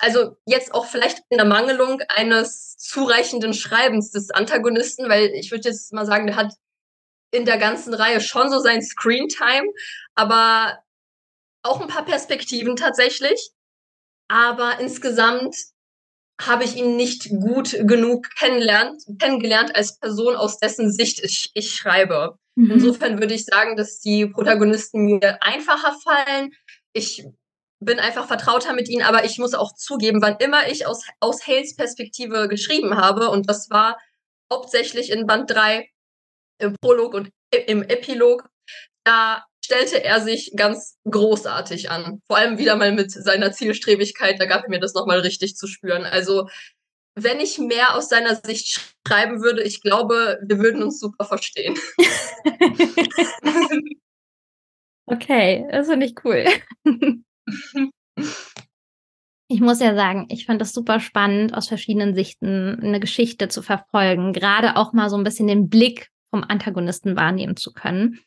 also 0.00 0.36
jetzt 0.46 0.74
auch 0.74 0.86
vielleicht 0.86 1.20
in 1.28 1.36
der 1.36 1.46
Mangelung 1.46 2.00
eines 2.08 2.76
zureichenden 2.76 3.54
Schreibens 3.54 4.10
des 4.10 4.30
Antagonisten, 4.30 5.08
weil 5.08 5.26
ich 5.26 5.52
würde 5.52 5.68
jetzt 5.68 5.92
mal 5.92 6.04
sagen, 6.04 6.26
der 6.26 6.34
hat 6.34 6.54
in 7.30 7.44
der 7.44 7.56
ganzen 7.56 7.94
Reihe 7.94 8.20
schon 8.20 8.50
so 8.50 8.58
sein 8.58 8.82
Screentime, 8.82 9.72
aber 10.16 10.80
auch 11.62 11.80
ein 11.80 11.86
paar 11.86 12.04
Perspektiven 12.04 12.74
tatsächlich. 12.74 13.52
Aber 14.26 14.80
insgesamt 14.80 15.54
habe 16.40 16.64
ich 16.64 16.76
ihn 16.76 16.96
nicht 16.96 17.30
gut 17.30 17.76
genug 17.86 18.28
kennengelernt, 18.36 19.02
kennengelernt 19.18 19.74
als 19.74 19.98
Person, 19.98 20.36
aus 20.36 20.58
dessen 20.58 20.92
Sicht 20.92 21.22
ich, 21.24 21.50
ich 21.54 21.74
schreibe. 21.74 22.38
Mhm. 22.56 22.72
Insofern 22.72 23.20
würde 23.20 23.34
ich 23.34 23.44
sagen, 23.44 23.76
dass 23.76 24.00
die 24.00 24.26
Protagonisten 24.26 25.04
mir 25.04 25.42
einfacher 25.42 25.94
fallen. 26.02 26.52
Ich 26.92 27.24
bin 27.80 27.98
einfach 27.98 28.26
vertrauter 28.26 28.72
mit 28.74 28.88
ihnen, 28.88 29.02
aber 29.02 29.24
ich 29.24 29.38
muss 29.38 29.54
auch 29.54 29.74
zugeben, 29.74 30.22
wann 30.22 30.36
immer 30.38 30.68
ich 30.68 30.86
aus, 30.86 31.04
aus 31.20 31.46
Hales 31.46 31.76
Perspektive 31.76 32.48
geschrieben 32.48 32.96
habe, 32.96 33.30
und 33.30 33.48
das 33.48 33.70
war 33.70 33.98
hauptsächlich 34.52 35.10
in 35.10 35.26
Band 35.26 35.50
3, 35.50 35.88
im 36.58 36.74
Prolog 36.80 37.14
und 37.14 37.30
im 37.66 37.82
Epilog, 37.82 38.48
da 39.04 39.44
stellte 39.66 40.02
er 40.02 40.20
sich 40.20 40.52
ganz 40.54 40.96
großartig 41.10 41.90
an. 41.90 42.22
Vor 42.28 42.36
allem 42.36 42.56
wieder 42.56 42.76
mal 42.76 42.92
mit 42.92 43.10
seiner 43.10 43.50
Zielstrebigkeit, 43.52 44.40
da 44.40 44.46
gab 44.46 44.62
er 44.62 44.70
mir 44.70 44.78
das 44.78 44.94
nochmal 44.94 45.18
richtig 45.20 45.56
zu 45.56 45.66
spüren. 45.66 46.04
Also, 46.04 46.48
wenn 47.16 47.40
ich 47.40 47.58
mehr 47.58 47.96
aus 47.96 48.08
seiner 48.08 48.36
Sicht 48.36 48.94
schreiben 49.06 49.42
würde, 49.42 49.62
ich 49.62 49.82
glaube, 49.82 50.38
wir 50.46 50.58
würden 50.58 50.84
uns 50.84 51.00
super 51.00 51.24
verstehen. 51.24 51.76
okay, 55.06 55.66
das 55.72 55.88
finde 55.88 56.06
ich 56.06 56.14
cool. 56.24 56.44
Ich 59.48 59.60
muss 59.60 59.80
ja 59.80 59.96
sagen, 59.96 60.26
ich 60.30 60.46
fand 60.46 60.60
das 60.60 60.72
super 60.72 61.00
spannend, 61.00 61.54
aus 61.54 61.66
verschiedenen 61.66 62.14
Sichten 62.14 62.78
eine 62.80 63.00
Geschichte 63.00 63.48
zu 63.48 63.62
verfolgen, 63.62 64.32
gerade 64.32 64.76
auch 64.76 64.92
mal 64.92 65.10
so 65.10 65.16
ein 65.16 65.24
bisschen 65.24 65.48
den 65.48 65.68
Blick 65.68 66.10
vom 66.30 66.44
Antagonisten 66.44 67.16
wahrnehmen 67.16 67.56
zu 67.56 67.72
können. 67.72 68.20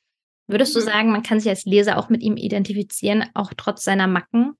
Würdest 0.50 0.76
du 0.76 0.80
mhm. 0.80 0.86
sagen, 0.86 1.12
man 1.12 1.24
kann 1.24 1.40
sich 1.40 1.50
als 1.50 1.66
Leser 1.66 1.98
auch 1.98 2.10
mit 2.10 2.24
ihm 2.24 2.36
identifizieren, 2.36 3.30
auch 3.36 3.54
trotz 3.56 3.84
seiner 3.84 4.08
Macken? 4.08 4.56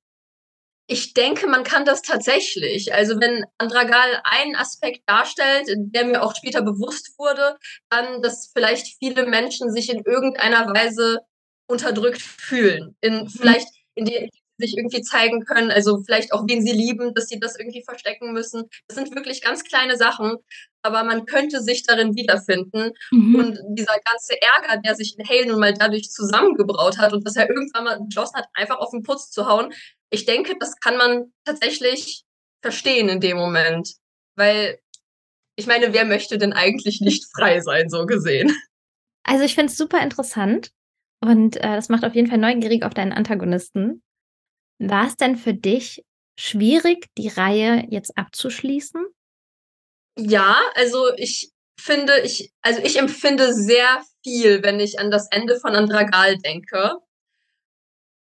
Ich 0.86 1.13
denke, 1.13 1.47
man 1.47 1.63
kann 1.63 1.84
das 1.84 2.02
tatsächlich. 2.02 2.93
Also 2.93 3.19
wenn 3.19 3.43
Andragal 3.58 4.21
einen 4.23 4.56
Aspekt 4.56 5.02
darstellt, 5.08 5.67
der 5.67 6.06
mir 6.06 6.23
auch 6.23 6.36
später 6.36 6.62
bewusst 6.62 7.17
wurde, 7.17 7.58
dann, 7.89 8.21
dass 8.21 8.52
vielleicht 8.54 8.97
viele 8.99 9.25
Menschen 9.25 9.71
sich 9.71 9.89
in 9.91 10.04
irgendeiner 10.06 10.67
Weise 10.67 11.19
unterdrückt 11.67 12.21
fühlen. 12.21 12.95
In, 13.02 13.21
mhm. 13.21 13.30
Vielleicht 13.30 13.67
in 13.95 14.06
die, 14.06 14.30
sich 14.60 14.78
irgendwie 14.78 15.02
zeigen 15.02 15.45
können, 15.45 15.71
also 15.71 16.04
vielleicht 16.04 16.34
auch 16.34 16.43
wen 16.47 16.62
sie 16.62 16.73
lieben, 16.73 17.13
dass 17.13 17.28
sie 17.28 17.39
das 17.39 17.58
irgendwie 17.58 17.84
verstecken 17.84 18.34
müssen. 18.34 18.69
Das 18.88 18.97
sind 18.97 19.15
wirklich 19.15 19.41
ganz 19.41 19.63
kleine 19.63 19.95
Sachen, 19.95 20.38
aber 20.81 21.03
man 21.03 21.25
könnte 21.25 21.61
sich 21.61 21.83
darin 21.83 22.15
wiederfinden. 22.15 22.91
Mhm. 23.11 23.35
Und 23.35 23.59
dieser 23.69 23.97
ganze 24.05 24.41
Ärger, 24.41 24.81
der 24.81 24.95
sich 24.95 25.17
in 25.17 25.27
Hale 25.27 25.47
nun 25.47 25.59
mal 25.59 25.73
dadurch 25.73 26.09
zusammengebraut 26.11 26.97
hat 26.97 27.13
und 27.13 27.25
dass 27.25 27.35
er 27.35 27.49
irgendwann 27.49 27.83
mal 27.83 27.99
beschlossen 28.01 28.37
hat, 28.37 28.47
einfach 28.53 28.77
auf 28.77 28.91
den 28.91 29.03
Putz 29.03 29.29
zu 29.31 29.47
hauen, 29.47 29.73
ich 30.09 30.25
denke, 30.25 30.55
das 30.59 30.75
kann 30.77 30.97
man 30.97 31.33
tatsächlich 31.45 32.23
verstehen 32.61 33.09
in 33.09 33.19
dem 33.19 33.37
Moment. 33.37 33.95
Weil, 34.35 34.79
ich 35.55 35.67
meine, 35.67 35.93
wer 35.93 36.05
möchte 36.05 36.37
denn 36.37 36.53
eigentlich 36.53 37.01
nicht 37.01 37.25
frei 37.35 37.61
sein, 37.61 37.89
so 37.89 38.05
gesehen? 38.05 38.55
Also 39.23 39.43
ich 39.43 39.53
finde 39.53 39.71
es 39.71 39.77
super 39.77 40.01
interessant 40.01 40.71
und 41.21 41.57
äh, 41.57 41.75
das 41.75 41.89
macht 41.89 42.05
auf 42.05 42.15
jeden 42.15 42.27
Fall 42.27 42.37
neugierig 42.37 42.83
auf 42.83 42.93
deinen 42.93 43.11
Antagonisten. 43.11 44.01
War 44.79 45.07
es 45.07 45.17
denn 45.17 45.35
für 45.35 45.53
dich 45.53 46.03
schwierig, 46.39 47.07
die 47.17 47.27
Reihe 47.27 47.85
jetzt 47.89 48.17
abzuschließen? 48.17 49.05
Ja, 50.27 50.62
also 50.75 51.13
ich 51.15 51.51
finde, 51.79 52.19
ich, 52.21 52.51
also 52.62 52.82
ich 52.84 52.99
empfinde 52.99 53.53
sehr 53.53 54.03
viel, 54.23 54.62
wenn 54.63 54.79
ich 54.79 54.99
an 54.99 55.12
das 55.12 55.27
Ende 55.32 55.60
von 55.60 55.75
Andragal 55.75 56.38
denke. 56.38 56.97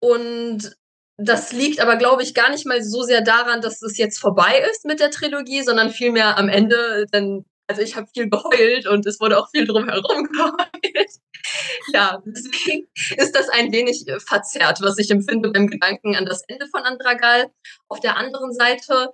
Und 0.01 0.75
das 1.19 1.53
liegt 1.53 1.81
aber, 1.81 1.97
glaube 1.97 2.23
ich, 2.23 2.35
gar 2.35 2.51
nicht 2.51 2.67
mal 2.67 2.83
so 2.83 3.03
sehr 3.03 3.21
daran, 3.21 3.61
dass 3.61 3.83
es 3.83 3.99
jetzt 3.99 4.19
vorbei 4.19 4.65
ist 4.73 4.85
mit 4.85 5.01
der 5.01 5.11
Trilogie, 5.11 5.63
sondern 5.63 5.91
vielmehr 5.91 6.39
am 6.39 6.49
Ende, 6.49 7.07
denn, 7.13 7.45
also 7.69 7.83
ich 7.83 7.95
habe 7.95 8.09
viel 8.13 8.31
geheult 8.31 8.87
und 8.87 9.07
es 9.07 9.21
wurde 9.21 9.39
auch 9.39 9.51
viel 9.51 9.67
drumherum 9.67 10.25
geheult. 10.25 11.11
ja, 11.93 12.23
deswegen 12.25 12.89
ist 13.17 13.37
das 13.37 13.51
ein 13.51 13.71
wenig 13.71 14.05
verzerrt, 14.27 14.81
was 14.81 14.99
ich 14.99 15.11
empfinde 15.11 15.51
beim 15.51 15.67
Gedanken 15.67 16.17
an 16.17 16.25
das 16.25 16.43
Ende 16.49 16.67
von 16.69 16.83
Andragal. 16.83 17.53
Auf 17.89 18.01
der 18.01 18.17
anderen 18.17 18.55
Seite 18.55 19.13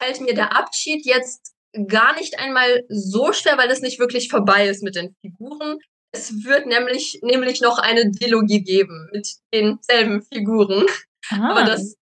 fällt 0.00 0.20
mir 0.22 0.34
der 0.34 0.56
Abschied 0.56 1.04
jetzt 1.04 1.53
gar 1.88 2.14
nicht 2.16 2.38
einmal 2.38 2.84
so 2.88 3.32
schwer, 3.32 3.58
weil 3.58 3.70
es 3.70 3.80
nicht 3.80 3.98
wirklich 3.98 4.28
vorbei 4.28 4.68
ist 4.68 4.82
mit 4.82 4.96
den 4.96 5.14
Figuren. 5.20 5.78
Es 6.12 6.44
wird 6.44 6.66
nämlich, 6.66 7.18
nämlich 7.22 7.60
noch 7.60 7.78
eine 7.78 8.10
Dilogie 8.10 8.62
geben 8.62 9.08
mit 9.12 9.28
denselben 9.52 10.22
Figuren. 10.22 10.86
Ah. 11.30 11.50
Aber 11.50 11.64
das, 11.64 11.96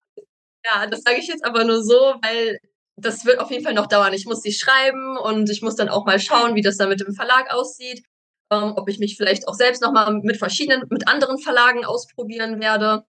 ja, 0.65 0.87
das 0.87 1.03
sage 1.03 1.19
ich 1.19 1.29
jetzt 1.29 1.45
aber 1.45 1.65
nur 1.65 1.83
so, 1.83 2.17
weil 2.23 2.59
das 2.97 3.25
wird 3.25 3.41
auf 3.41 3.51
jeden 3.51 3.65
Fall 3.65 3.75
noch 3.75 3.87
dauern. 3.87 4.13
Ich 4.13 4.27
muss 4.27 4.43
sie 4.43 4.53
schreiben 4.53 5.17
und 5.17 5.49
ich 5.49 5.63
muss 5.63 5.77
dann 5.77 5.89
auch 5.89 6.05
mal 6.05 6.21
schauen, 6.21 6.55
wie 6.55 6.63
das 6.63 6.77
dann 6.77 6.91
mit 6.91 7.01
dem 7.01 7.15
Verlag 7.15 7.53
aussieht. 7.53 8.05
Ähm, 8.53 8.75
ob 8.77 8.89
ich 8.91 8.99
mich 8.99 9.17
vielleicht 9.17 9.49
auch 9.49 9.55
selbst 9.55 9.81
nochmal 9.81 10.13
mit 10.23 10.37
verschiedenen, 10.37 10.85
mit 10.91 11.09
anderen 11.09 11.39
Verlagen 11.39 11.87
ausprobieren 11.87 12.61
werde. 12.61 13.05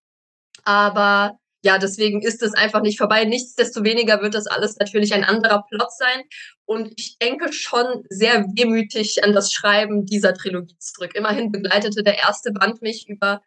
Aber 0.64 1.38
ja, 1.64 1.78
deswegen 1.78 2.22
ist 2.22 2.44
es 2.44 2.54
einfach 2.54 2.82
nicht 2.82 2.98
vorbei. 2.98 3.24
Nichtsdestoweniger 3.24 4.22
wird 4.22 4.36
das 4.36 4.48
alles 4.48 4.78
natürlich 4.78 5.14
ein 5.14 5.24
anderer 5.24 5.64
Plot 5.70 5.92
sein. 5.98 6.24
Und 6.66 6.94
ich 6.98 7.18
denke 7.20 7.54
schon 7.54 8.04
sehr 8.10 8.46
wehmütig 8.54 9.24
an 9.24 9.34
das 9.34 9.54
Schreiben 9.54 10.06
dieser 10.06 10.34
Trilogie 10.34 10.78
zurück. 10.78 11.16
Immerhin 11.16 11.52
begleitete 11.52 12.04
der 12.04 12.20
erste 12.20 12.52
Band 12.52 12.82
mich 12.82 13.08
über 13.08 13.42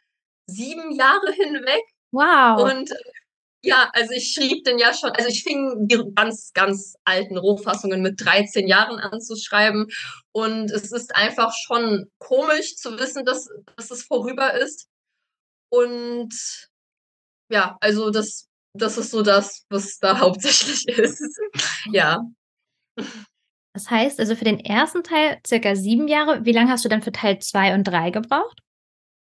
sieben 0.47 0.93
Jahre 0.93 1.31
hinweg. 1.33 1.83
Wow. 2.11 2.73
Und 2.73 2.91
ja, 3.63 3.91
also 3.93 4.13
ich 4.13 4.33
schrieb 4.33 4.65
den 4.65 4.79
ja 4.79 4.95
schon, 4.95 5.11
also 5.11 5.29
ich 5.29 5.43
fing 5.43 5.87
die 5.87 6.01
ganz, 6.15 6.53
ganz 6.55 6.95
alten 7.05 7.37
Rohfassungen 7.37 8.01
mit 8.01 8.25
13 8.25 8.67
Jahren 8.67 8.99
an 8.99 9.21
zu 9.21 9.37
schreiben. 9.37 9.89
Und 10.33 10.71
es 10.71 10.91
ist 10.91 11.15
einfach 11.15 11.53
schon 11.53 12.11
komisch 12.19 12.77
zu 12.77 12.99
wissen, 12.99 13.27
dass, 13.27 13.49
dass 13.77 13.91
es 13.91 14.05
vorüber 14.05 14.55
ist. 14.55 14.89
Und 15.69 16.33
ja, 17.49 17.77
also 17.81 18.11
das, 18.11 18.49
das 18.75 18.99
ist 18.99 19.11
so 19.11 19.23
das, 19.23 19.65
was 19.69 19.99
da 19.99 20.19
hauptsächlich 20.21 20.87
ist. 20.89 21.23
ja. 21.93 22.21
Das 23.75 23.91
heißt, 23.91 24.21
also 24.21 24.35
für 24.37 24.45
den 24.45 24.61
ersten 24.61 25.03
Teil 25.03 25.39
circa 25.47 25.77
sieben 25.77 26.09
Jahre. 26.09 26.45
Wie 26.45 26.53
lange 26.53 26.71
hast 26.71 26.85
du 26.85 26.89
dann 26.89 27.03
für 27.03 27.13
Teil 27.13 27.39
zwei 27.41 27.75
und 27.75 27.85
drei 27.85 28.11
gebraucht? 28.11 28.61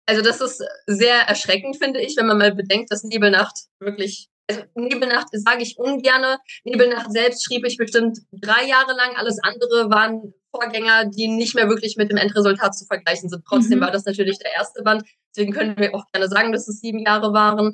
Also 0.05 0.21
das 0.21 0.41
ist 0.41 0.63
sehr 0.87 1.27
erschreckend, 1.27 1.77
finde 1.77 2.01
ich, 2.01 2.15
wenn 2.17 2.25
man 2.25 2.37
mal 2.37 2.55
bedenkt, 2.55 2.91
dass 2.91 3.03
Nebelnacht 3.03 3.55
wirklich, 3.79 4.29
also 4.49 4.63
Nebelnacht 4.73 5.27
sage 5.33 5.61
ich 5.61 5.77
ungerne. 5.77 6.39
Nebelnacht 6.63 7.11
selbst 7.11 7.45
schrieb 7.45 7.65
ich 7.65 7.77
bestimmt 7.77 8.19
drei 8.31 8.65
Jahre 8.65 8.93
lang. 8.93 9.15
Alles 9.17 9.37
andere 9.43 9.89
waren 9.91 10.33
Vorgänger, 10.51 11.05
die 11.05 11.27
nicht 11.27 11.55
mehr 11.55 11.69
wirklich 11.69 11.95
mit 11.97 12.09
dem 12.09 12.17
Endresultat 12.17 12.75
zu 12.75 12.85
vergleichen 12.85 13.29
sind. 13.29 13.43
Trotzdem 13.47 13.79
mhm. 13.79 13.83
war 13.83 13.91
das 13.91 14.05
natürlich 14.05 14.39
der 14.39 14.53
erste 14.53 14.83
Band. 14.83 15.03
Deswegen 15.35 15.53
können 15.53 15.77
wir 15.77 15.93
auch 15.93 16.05
gerne 16.11 16.27
sagen, 16.27 16.51
dass 16.51 16.67
es 16.67 16.79
sieben 16.79 16.99
Jahre 16.99 17.33
waren. 17.33 17.73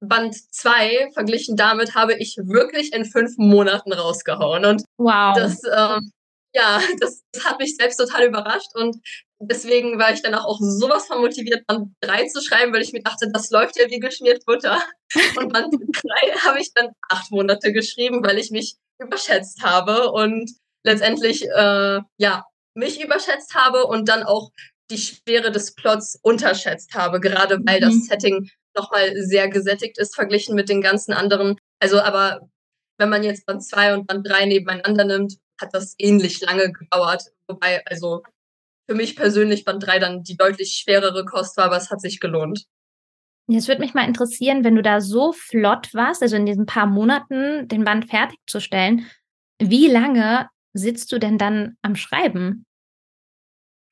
Band 0.00 0.34
zwei 0.54 1.10
verglichen 1.12 1.56
damit 1.56 1.94
habe 1.94 2.14
ich 2.14 2.36
wirklich 2.36 2.92
in 2.92 3.04
fünf 3.04 3.36
Monaten 3.36 3.92
rausgehauen. 3.92 4.64
Und 4.64 4.84
wow. 4.96 5.36
das, 5.36 5.60
ähm, 5.64 6.12
ja, 6.54 6.80
das, 7.00 7.22
das, 7.32 7.44
hat 7.44 7.58
mich 7.58 7.76
selbst 7.76 7.96
total 7.96 8.26
überrascht. 8.26 8.74
Und 8.74 8.96
deswegen 9.40 9.98
war 9.98 10.12
ich 10.12 10.22
dann 10.22 10.34
auch 10.34 10.58
sowas 10.60 11.06
von 11.06 11.20
motiviert, 11.20 11.66
Band 11.66 11.88
drei 12.00 12.26
zu 12.26 12.40
schreiben, 12.40 12.72
weil 12.72 12.82
ich 12.82 12.92
mir 12.92 13.02
dachte, 13.02 13.28
das 13.32 13.50
läuft 13.50 13.78
ja 13.78 13.90
wie 13.90 13.98
geschmiert 13.98 14.44
Butter. 14.46 14.80
Und 15.36 15.52
Band 15.52 15.74
drei 16.02 16.30
habe 16.38 16.60
ich 16.60 16.72
dann 16.74 16.90
acht 17.08 17.30
Monate 17.30 17.72
geschrieben, 17.72 18.24
weil 18.24 18.38
ich 18.38 18.50
mich 18.50 18.76
überschätzt 19.00 19.62
habe 19.62 20.10
und 20.10 20.50
letztendlich 20.88 21.44
äh, 21.44 22.00
ja 22.16 22.44
mich 22.74 23.02
überschätzt 23.02 23.54
habe 23.54 23.84
und 23.84 24.08
dann 24.08 24.22
auch 24.22 24.50
die 24.90 24.98
Schwere 24.98 25.50
des 25.50 25.74
Plots 25.74 26.18
unterschätzt 26.22 26.94
habe, 26.94 27.20
gerade 27.20 27.58
weil 27.64 27.80
mhm. 27.80 27.84
das 27.84 28.06
Setting 28.06 28.48
nochmal 28.76 29.14
sehr 29.16 29.48
gesättigt 29.48 29.98
ist, 29.98 30.14
verglichen 30.14 30.54
mit 30.54 30.68
den 30.68 30.80
ganzen 30.80 31.12
anderen. 31.12 31.56
Also, 31.80 32.00
aber 32.00 32.48
wenn 32.98 33.10
man 33.10 33.22
jetzt 33.22 33.46
Band 33.46 33.64
2 33.64 33.94
und 33.94 34.06
Band 34.06 34.26
3 34.26 34.46
nebeneinander 34.46 35.04
nimmt, 35.04 35.34
hat 35.60 35.74
das 35.74 35.94
ähnlich 35.98 36.40
lange 36.40 36.72
gedauert. 36.72 37.24
Wobei, 37.48 37.84
also 37.86 38.22
für 38.88 38.94
mich 38.94 39.16
persönlich 39.16 39.64
Band 39.64 39.84
3 39.84 39.98
dann 39.98 40.22
die 40.22 40.36
deutlich 40.36 40.80
schwerere 40.82 41.24
Kost 41.24 41.56
war, 41.56 41.66
aber 41.66 41.76
es 41.76 41.90
hat 41.90 42.00
sich 42.00 42.20
gelohnt. 42.20 42.64
Jetzt 43.50 43.68
würde 43.68 43.80
mich 43.80 43.94
mal 43.94 44.06
interessieren, 44.06 44.62
wenn 44.62 44.76
du 44.76 44.82
da 44.82 45.00
so 45.00 45.32
flott 45.32 45.94
warst, 45.94 46.22
also 46.22 46.36
in 46.36 46.46
diesen 46.46 46.66
paar 46.66 46.86
Monaten 46.86 47.66
den 47.66 47.84
Band 47.84 48.08
fertigzustellen, 48.08 49.06
wie 49.58 49.88
lange 49.88 50.48
sitzt 50.78 51.12
du 51.12 51.18
denn 51.18 51.38
dann 51.38 51.76
am 51.82 51.96
Schreiben? 51.96 52.64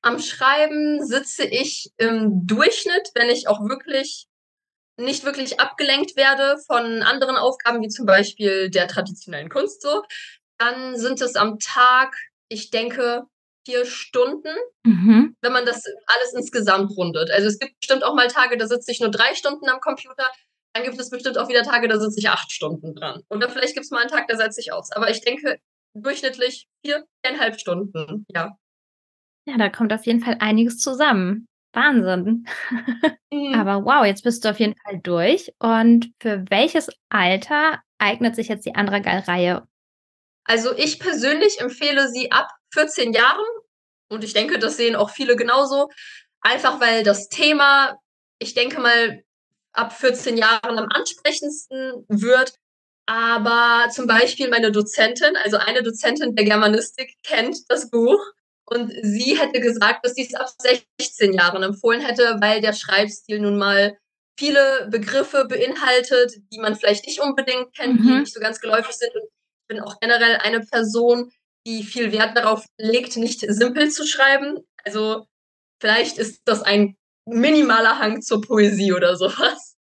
Am 0.01 0.19
Schreiben 0.19 1.05
sitze 1.05 1.45
ich 1.45 1.91
im 1.97 2.45
Durchschnitt, 2.45 3.11
wenn 3.15 3.29
ich 3.29 3.47
auch 3.47 3.61
wirklich 3.67 4.27
nicht 4.99 5.25
wirklich 5.25 5.59
abgelenkt 5.59 6.15
werde 6.15 6.57
von 6.65 7.03
anderen 7.03 7.35
Aufgaben, 7.35 7.81
wie 7.81 7.89
zum 7.89 8.05
Beispiel 8.05 8.69
der 8.69 8.87
traditionellen 8.87 9.49
Kunst 9.49 9.81
so, 9.81 10.03
dann 10.57 10.97
sind 10.97 11.21
es 11.21 11.35
am 11.35 11.59
Tag, 11.59 12.15
ich 12.49 12.71
denke, 12.71 13.23
vier 13.65 13.85
Stunden, 13.85 14.55
mhm. 14.83 15.35
wenn 15.41 15.51
man 15.51 15.65
das 15.65 15.83
alles 16.07 16.33
insgesamt 16.33 16.89
rundet. 16.97 17.29
Also 17.31 17.47
es 17.47 17.59
gibt 17.59 17.79
bestimmt 17.79 18.03
auch 18.03 18.15
mal 18.15 18.27
Tage, 18.27 18.57
da 18.57 18.65
sitze 18.65 18.91
ich 18.91 18.99
nur 18.99 19.11
drei 19.11 19.35
Stunden 19.35 19.67
am 19.69 19.81
Computer. 19.81 20.25
Dann 20.73 20.83
gibt 20.83 20.99
es 20.99 21.09
bestimmt 21.09 21.37
auch 21.37 21.49
wieder 21.49 21.63
Tage, 21.63 21.87
da 21.87 21.99
sitze 21.99 22.19
ich 22.19 22.29
acht 22.29 22.51
Stunden 22.51 22.95
dran. 22.95 23.23
Oder 23.29 23.49
vielleicht 23.49 23.73
gibt 23.73 23.85
es 23.85 23.91
mal 23.91 24.01
einen 24.01 24.09
Tag, 24.09 24.27
da 24.27 24.37
setze 24.37 24.61
ich 24.61 24.71
aus. 24.71 24.91
Aber 24.91 25.09
ich 25.09 25.21
denke, 25.21 25.59
durchschnittlich 26.01 26.67
viereinhalb 26.83 27.59
Stunden, 27.59 28.25
ja. 28.29 28.57
Ja, 29.45 29.57
da 29.57 29.69
kommt 29.69 29.93
auf 29.93 30.05
jeden 30.05 30.19
Fall 30.19 30.37
einiges 30.39 30.79
zusammen. 30.79 31.47
Wahnsinn. 31.73 32.45
Mhm. 33.31 33.53
Aber 33.55 33.85
wow, 33.85 34.05
jetzt 34.05 34.23
bist 34.23 34.43
du 34.43 34.49
auf 34.49 34.59
jeden 34.59 34.75
Fall 34.83 34.99
durch. 34.99 35.53
Und 35.59 36.11
für 36.19 36.43
welches 36.49 36.89
Alter 37.09 37.81
eignet 37.97 38.35
sich 38.35 38.47
jetzt 38.47 38.65
die 38.65 38.75
Andragal-Reihe? 38.75 39.67
Also 40.43 40.75
ich 40.75 40.99
persönlich 40.99 41.59
empfehle 41.59 42.09
sie 42.09 42.31
ab 42.31 42.49
14 42.73 43.13
Jahren. 43.13 43.45
Und 44.09 44.23
ich 44.23 44.33
denke, 44.33 44.59
das 44.59 44.77
sehen 44.77 44.95
auch 44.95 45.09
viele 45.09 45.35
genauso. 45.35 45.89
Einfach 46.41 46.79
weil 46.79 47.03
das 47.03 47.29
Thema, 47.29 47.97
ich 48.39 48.53
denke 48.53 48.79
mal, 48.79 49.23
ab 49.73 49.93
14 49.93 50.37
Jahren 50.37 50.77
am 50.77 50.87
ansprechendsten 50.89 52.05
wird. 52.07 52.53
Aber 53.07 53.89
zum 53.89 54.05
Beispiel 54.05 54.49
meine 54.49 54.71
Dozentin, 54.71 55.35
also 55.37 55.57
eine 55.57 55.81
Dozentin 55.81 56.35
der 56.35 56.45
Germanistik, 56.45 57.15
kennt 57.23 57.57
das 57.69 57.89
Buch 57.89 58.19
und 58.65 58.91
sie 59.01 59.39
hätte 59.39 59.61
gesagt, 59.61 60.05
dass 60.05 60.13
sie 60.13 60.27
es 60.27 60.35
ab 60.35 60.49
16 60.99 61.33
Jahren 61.33 61.63
empfohlen 61.63 62.01
hätte, 62.01 62.35
weil 62.41 62.59
der 62.59 62.73
Schreibstil 62.73 63.39
nun 63.39 63.57
mal 63.57 63.97
viele 64.37 64.89
Begriffe 64.91 65.45
beinhaltet, 65.45 66.33
die 66.51 66.59
man 66.59 66.75
vielleicht 66.75 67.07
nicht 67.07 67.21
unbedingt 67.21 67.73
kennt, 67.73 68.01
mhm. 68.01 68.07
die 68.07 68.13
nicht 68.19 68.33
so 68.33 68.41
ganz 68.41 68.59
geläufig 68.59 68.93
sind. 68.93 69.15
Und 69.15 69.23
ich 69.23 69.67
bin 69.69 69.79
auch 69.79 69.99
generell 70.01 70.35
eine 70.43 70.59
Person, 70.59 71.31
die 71.65 71.83
viel 71.83 72.11
Wert 72.11 72.35
darauf 72.35 72.65
legt, 72.77 73.15
nicht 73.15 73.39
simpel 73.39 73.89
zu 73.89 74.05
schreiben. 74.05 74.59
Also 74.83 75.25
vielleicht 75.81 76.17
ist 76.17 76.41
das 76.43 76.61
ein 76.61 76.97
minimaler 77.25 77.99
Hang 77.99 78.21
zur 78.21 78.41
Poesie 78.41 78.91
oder 78.91 79.15
sowas. 79.15 79.77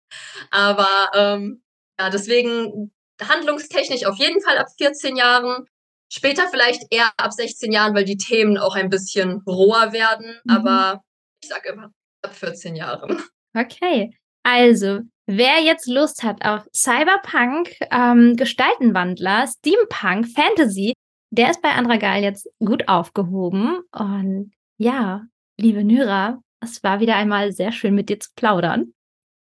Aber 0.49 1.11
ähm, 1.13 1.63
ja, 1.99 2.09
deswegen 2.09 2.91
handlungstechnisch 3.27 4.05
auf 4.05 4.17
jeden 4.17 4.41
Fall 4.41 4.57
ab 4.57 4.67
14 4.77 5.15
Jahren. 5.15 5.65
Später 6.11 6.47
vielleicht 6.49 6.83
eher 6.89 7.11
ab 7.17 7.31
16 7.31 7.71
Jahren, 7.71 7.95
weil 7.95 8.03
die 8.03 8.17
Themen 8.17 8.57
auch 8.57 8.75
ein 8.75 8.89
bisschen 8.89 9.41
roher 9.47 9.93
werden. 9.93 10.39
Mhm. 10.43 10.51
Aber 10.51 11.01
ich 11.41 11.49
sage 11.49 11.69
immer 11.69 11.91
ab 12.21 12.35
14 12.35 12.75
Jahren. 12.75 13.23
Okay. 13.53 14.15
Also, 14.43 15.01
wer 15.27 15.61
jetzt 15.61 15.87
Lust 15.87 16.23
hat 16.23 16.45
auf 16.45 16.65
Cyberpunk, 16.73 17.75
ähm, 17.91 18.35
Gestaltenwandler, 18.37 19.45
Steampunk, 19.47 20.27
Fantasy, 20.33 20.93
der 21.31 21.51
ist 21.51 21.61
bei 21.61 21.71
Andragal 21.71 22.21
jetzt 22.21 22.47
gut 22.59 22.87
aufgehoben. 22.87 23.81
Und 23.91 24.51
ja, 24.77 25.25
liebe 25.57 25.83
Nyra, 25.83 26.41
es 26.61 26.83
war 26.83 26.99
wieder 26.99 27.15
einmal 27.15 27.51
sehr 27.51 27.71
schön 27.71 27.95
mit 27.95 28.09
dir 28.09 28.19
zu 28.19 28.29
plaudern. 28.35 28.93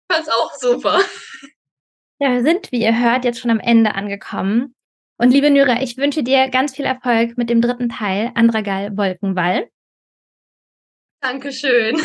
Ich 0.09 0.17
fand's 0.17 0.29
auch 0.29 0.53
super. 0.55 1.01
Ja, 2.19 2.33
wir 2.33 2.43
sind, 2.43 2.73
wie 2.73 2.81
ihr 2.81 2.99
hört, 2.99 3.25
jetzt 3.25 3.41
schon 3.41 3.51
am 3.51 3.61
Ende 3.61 3.95
angekommen. 3.95 4.75
Und 5.19 5.31
liebe 5.31 5.51
Nyra, 5.51 5.83
ich 5.83 5.97
wünsche 5.97 6.23
dir 6.23 6.49
ganz 6.49 6.75
viel 6.75 6.85
Erfolg 6.85 7.37
mit 7.37 7.51
dem 7.51 7.61
dritten 7.61 7.89
Teil, 7.89 8.31
Andragal 8.35 8.97
Wolkenwall. 8.97 9.69
Dankeschön. 11.21 12.01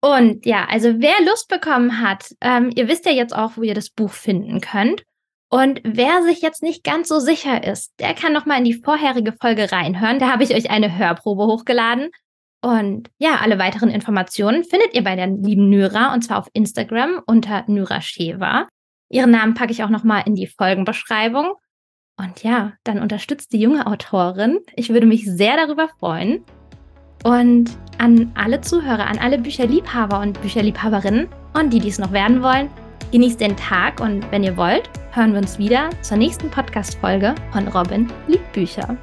Und 0.00 0.46
ja, 0.46 0.66
also 0.68 1.00
wer 1.00 1.24
Lust 1.26 1.48
bekommen 1.48 2.00
hat, 2.00 2.34
ähm, 2.40 2.70
ihr 2.74 2.88
wisst 2.88 3.06
ja 3.06 3.12
jetzt 3.12 3.34
auch, 3.34 3.56
wo 3.56 3.62
ihr 3.62 3.74
das 3.74 3.90
Buch 3.90 4.12
finden 4.12 4.60
könnt. 4.60 5.04
Und 5.50 5.80
wer 5.84 6.22
sich 6.22 6.42
jetzt 6.42 6.62
nicht 6.62 6.84
ganz 6.84 7.08
so 7.08 7.18
sicher 7.18 7.64
ist, 7.64 7.92
der 7.98 8.14
kann 8.14 8.32
noch 8.32 8.46
mal 8.46 8.58
in 8.58 8.64
die 8.64 8.80
vorherige 8.82 9.32
Folge 9.32 9.70
reinhören. 9.70 10.20
Da 10.20 10.30
habe 10.32 10.44
ich 10.44 10.54
euch 10.54 10.70
eine 10.70 10.96
Hörprobe 10.96 11.44
hochgeladen. 11.44 12.10
Und 12.62 13.10
ja, 13.18 13.38
alle 13.40 13.58
weiteren 13.58 13.90
Informationen 13.90 14.64
findet 14.64 14.94
ihr 14.94 15.02
bei 15.02 15.16
der 15.16 15.26
lieben 15.26 15.68
Nyra 15.68 16.14
und 16.14 16.22
zwar 16.22 16.38
auf 16.38 16.48
Instagram 16.52 17.20
unter 17.26 17.64
Nyra 17.66 18.00
Sheva. 18.00 18.68
Ihren 19.10 19.32
Namen 19.32 19.54
packe 19.54 19.72
ich 19.72 19.82
auch 19.82 19.90
noch 19.90 20.04
mal 20.04 20.20
in 20.20 20.34
die 20.34 20.46
Folgenbeschreibung. 20.46 21.54
Und 22.16 22.42
ja, 22.42 22.74
dann 22.84 23.00
unterstützt 23.00 23.52
die 23.52 23.60
junge 23.60 23.86
Autorin. 23.86 24.60
Ich 24.76 24.90
würde 24.90 25.06
mich 25.06 25.24
sehr 25.24 25.56
darüber 25.56 25.88
freuen. 25.98 26.44
Und 27.24 27.70
an 27.98 28.32
alle 28.34 28.60
Zuhörer, 28.60 29.06
an 29.06 29.18
alle 29.18 29.38
Bücherliebhaber 29.38 30.20
und 30.20 30.40
Bücherliebhaberinnen 30.40 31.28
und 31.54 31.72
die 31.72 31.80
dies 31.80 31.98
noch 31.98 32.12
werden 32.12 32.42
wollen, 32.42 32.70
genießt 33.12 33.40
den 33.40 33.56
Tag 33.56 34.00
und 34.00 34.30
wenn 34.30 34.44
ihr 34.44 34.56
wollt, 34.56 34.88
hören 35.12 35.32
wir 35.32 35.40
uns 35.40 35.58
wieder 35.58 35.90
zur 36.02 36.16
nächsten 36.16 36.48
Podcast-Folge 36.48 37.34
von 37.52 37.68
Robin 37.68 38.10
liebt 38.28 38.52
Bücher. 38.52 38.96